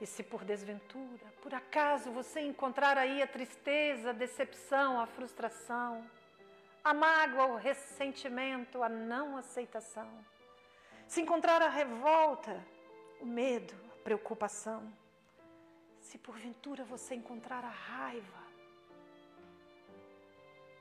[0.00, 6.08] E se por desventura, por acaso você encontrar aí a tristeza, a decepção, a frustração,
[6.82, 10.08] a mágoa, o ressentimento, a não aceitação,
[11.06, 12.64] se encontrar a revolta,
[13.20, 14.90] o medo, a preocupação,
[16.00, 18.40] se porventura você encontrar a raiva,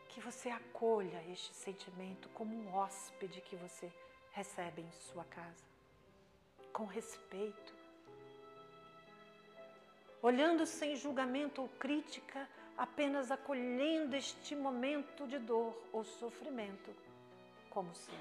[0.07, 3.91] que você acolha este sentimento como um hóspede que você
[4.31, 5.65] recebe em sua casa,
[6.71, 7.73] com respeito,
[10.21, 12.47] olhando sem julgamento ou crítica,
[12.79, 16.95] apenas acolhendo este momento de dor ou sofrimento
[17.69, 18.15] como seu.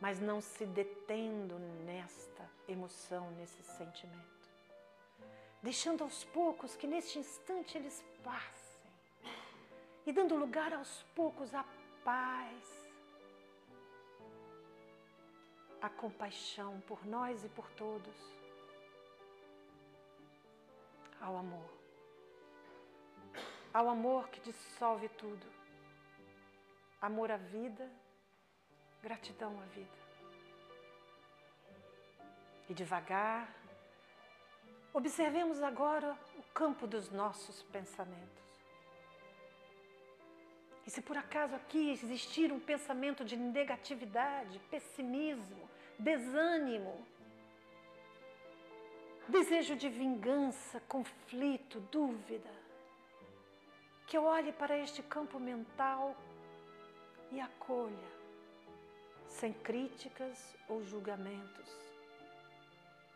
[0.00, 4.48] Mas não se detendo nesta emoção, nesse sentimento.
[5.60, 8.92] Deixando aos poucos que neste instante eles passem
[10.06, 11.64] e dando lugar aos poucos à
[12.04, 12.88] paz,
[15.82, 18.14] à compaixão por nós e por todos
[21.20, 21.79] ao amor.
[23.72, 25.46] Ao amor que dissolve tudo.
[27.00, 27.88] Amor à vida,
[29.02, 30.00] gratidão à vida.
[32.68, 33.48] E devagar,
[34.92, 38.40] observemos agora o campo dos nossos pensamentos.
[40.86, 47.06] E se por acaso aqui existir um pensamento de negatividade, pessimismo, desânimo,
[49.28, 52.59] desejo de vingança, conflito, dúvida.
[54.10, 56.16] Que eu olhe para este campo mental
[57.30, 58.10] e acolha,
[59.28, 61.70] sem críticas ou julgamentos,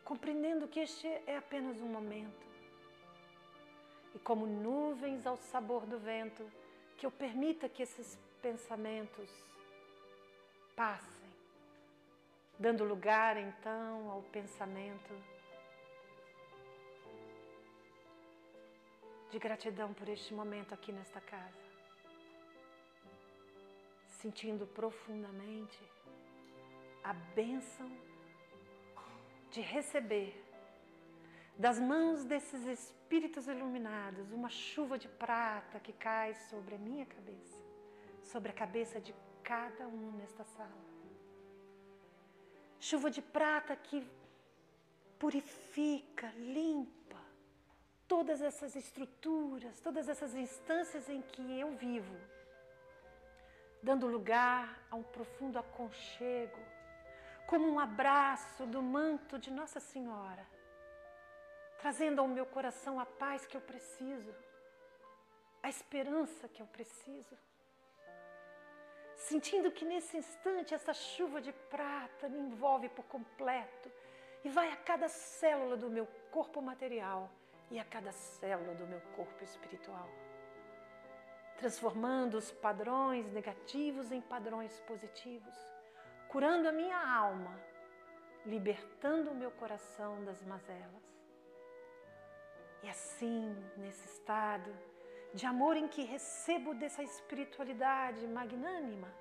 [0.05, 2.47] compreendendo que este é apenas um momento.
[4.15, 6.49] E como nuvens ao sabor do vento,
[6.97, 9.29] que eu permita que esses pensamentos
[10.77, 11.29] passem,
[12.57, 15.13] dando lugar então ao pensamento
[19.35, 21.65] de gratidão por este momento aqui nesta casa.
[24.21, 25.81] Sentindo profundamente
[27.03, 27.91] a bênção
[29.51, 30.31] de receber
[31.59, 37.61] das mãos desses espíritos iluminados uma chuva de prata que cai sobre a minha cabeça,
[38.23, 39.13] sobre a cabeça de
[39.43, 40.85] cada um nesta sala.
[42.79, 43.99] Chuva de prata que
[45.19, 47.04] purifica, limpa,
[48.07, 52.17] todas essas estruturas, todas essas instâncias em que eu vivo,
[53.83, 56.61] dando lugar a um profundo aconchego,
[57.47, 60.47] como um abraço do manto de Nossa Senhora,
[61.79, 64.35] trazendo ao meu coração a paz que eu preciso,
[65.63, 67.37] a esperança que eu preciso.
[69.17, 73.91] Sentindo que nesse instante essa chuva de prata me envolve por completo
[74.45, 77.31] e vai a cada célula do meu corpo material
[77.75, 80.09] e a cada célula do meu corpo espiritual,
[81.57, 85.57] transformando os padrões negativos em padrões positivos,
[86.29, 87.59] curando a minha alma,
[88.47, 91.05] libertando o meu coração das mazelas.
[92.85, 94.73] E assim, nesse estado
[95.33, 99.13] de amor em que recebo dessa espiritualidade magnânima,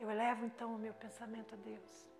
[0.00, 2.10] eu elevo então o meu pensamento a Deus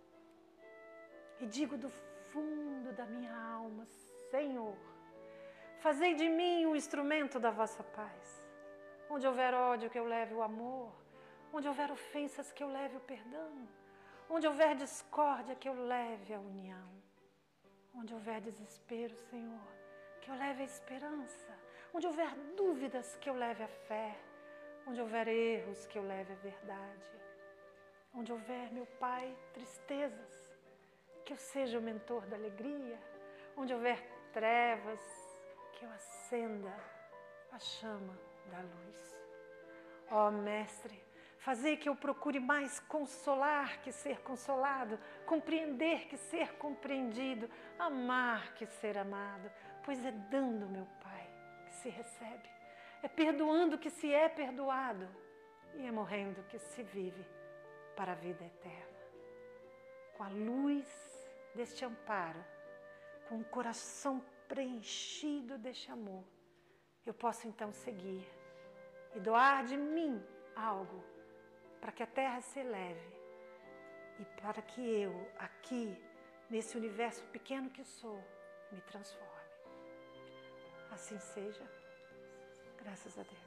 [1.41, 1.89] e digo do
[2.33, 3.87] fundo da minha alma:
[4.31, 4.92] Senhor,
[5.83, 8.49] Fazei de mim um instrumento da vossa paz.
[9.11, 10.93] Onde houver ódio, que eu leve o amor.
[11.53, 13.69] Onde houver ofensas, que eu leve o perdão.
[14.31, 16.89] Onde houver discórdia, que eu leve a união.
[17.97, 19.69] Onde houver desespero, Senhor,
[20.21, 21.53] que eu leve a esperança.
[21.93, 24.17] Onde houver dúvidas, que eu leve a fé.
[24.87, 27.11] Onde houver erros, que eu leve a verdade.
[28.15, 30.33] Onde houver, meu Pai, tristezas,
[31.25, 33.01] que eu seja o mentor da alegria.
[33.57, 34.01] Onde houver
[34.33, 35.22] trevas,
[35.83, 36.73] que eu acenda
[37.51, 38.17] a chama
[38.53, 39.21] da luz.
[40.13, 41.03] Ó oh, Mestre,
[41.39, 48.65] Fazer que eu procure mais consolar que ser consolado, compreender que ser compreendido, amar que
[48.65, 49.51] ser amado,
[49.85, 51.29] pois é dando, meu Pai,
[51.67, 52.49] que se recebe,
[53.03, 55.09] é perdoando que se é perdoado
[55.75, 57.27] e é morrendo que se vive
[57.97, 59.01] para a vida eterna.
[60.17, 60.87] Com a luz
[61.57, 62.45] deste amparo,
[63.29, 64.23] com o coração
[64.53, 66.23] preenchido deste amor,
[67.07, 68.23] eu posso então seguir
[69.15, 70.23] e doar de mim
[70.55, 71.03] algo
[71.81, 73.11] para que a terra se eleve
[74.21, 75.97] e para que eu, aqui,
[76.51, 78.23] nesse universo pequeno que sou,
[78.71, 79.49] me transforme.
[80.91, 81.67] Assim seja.
[82.77, 83.42] Graças a Deus.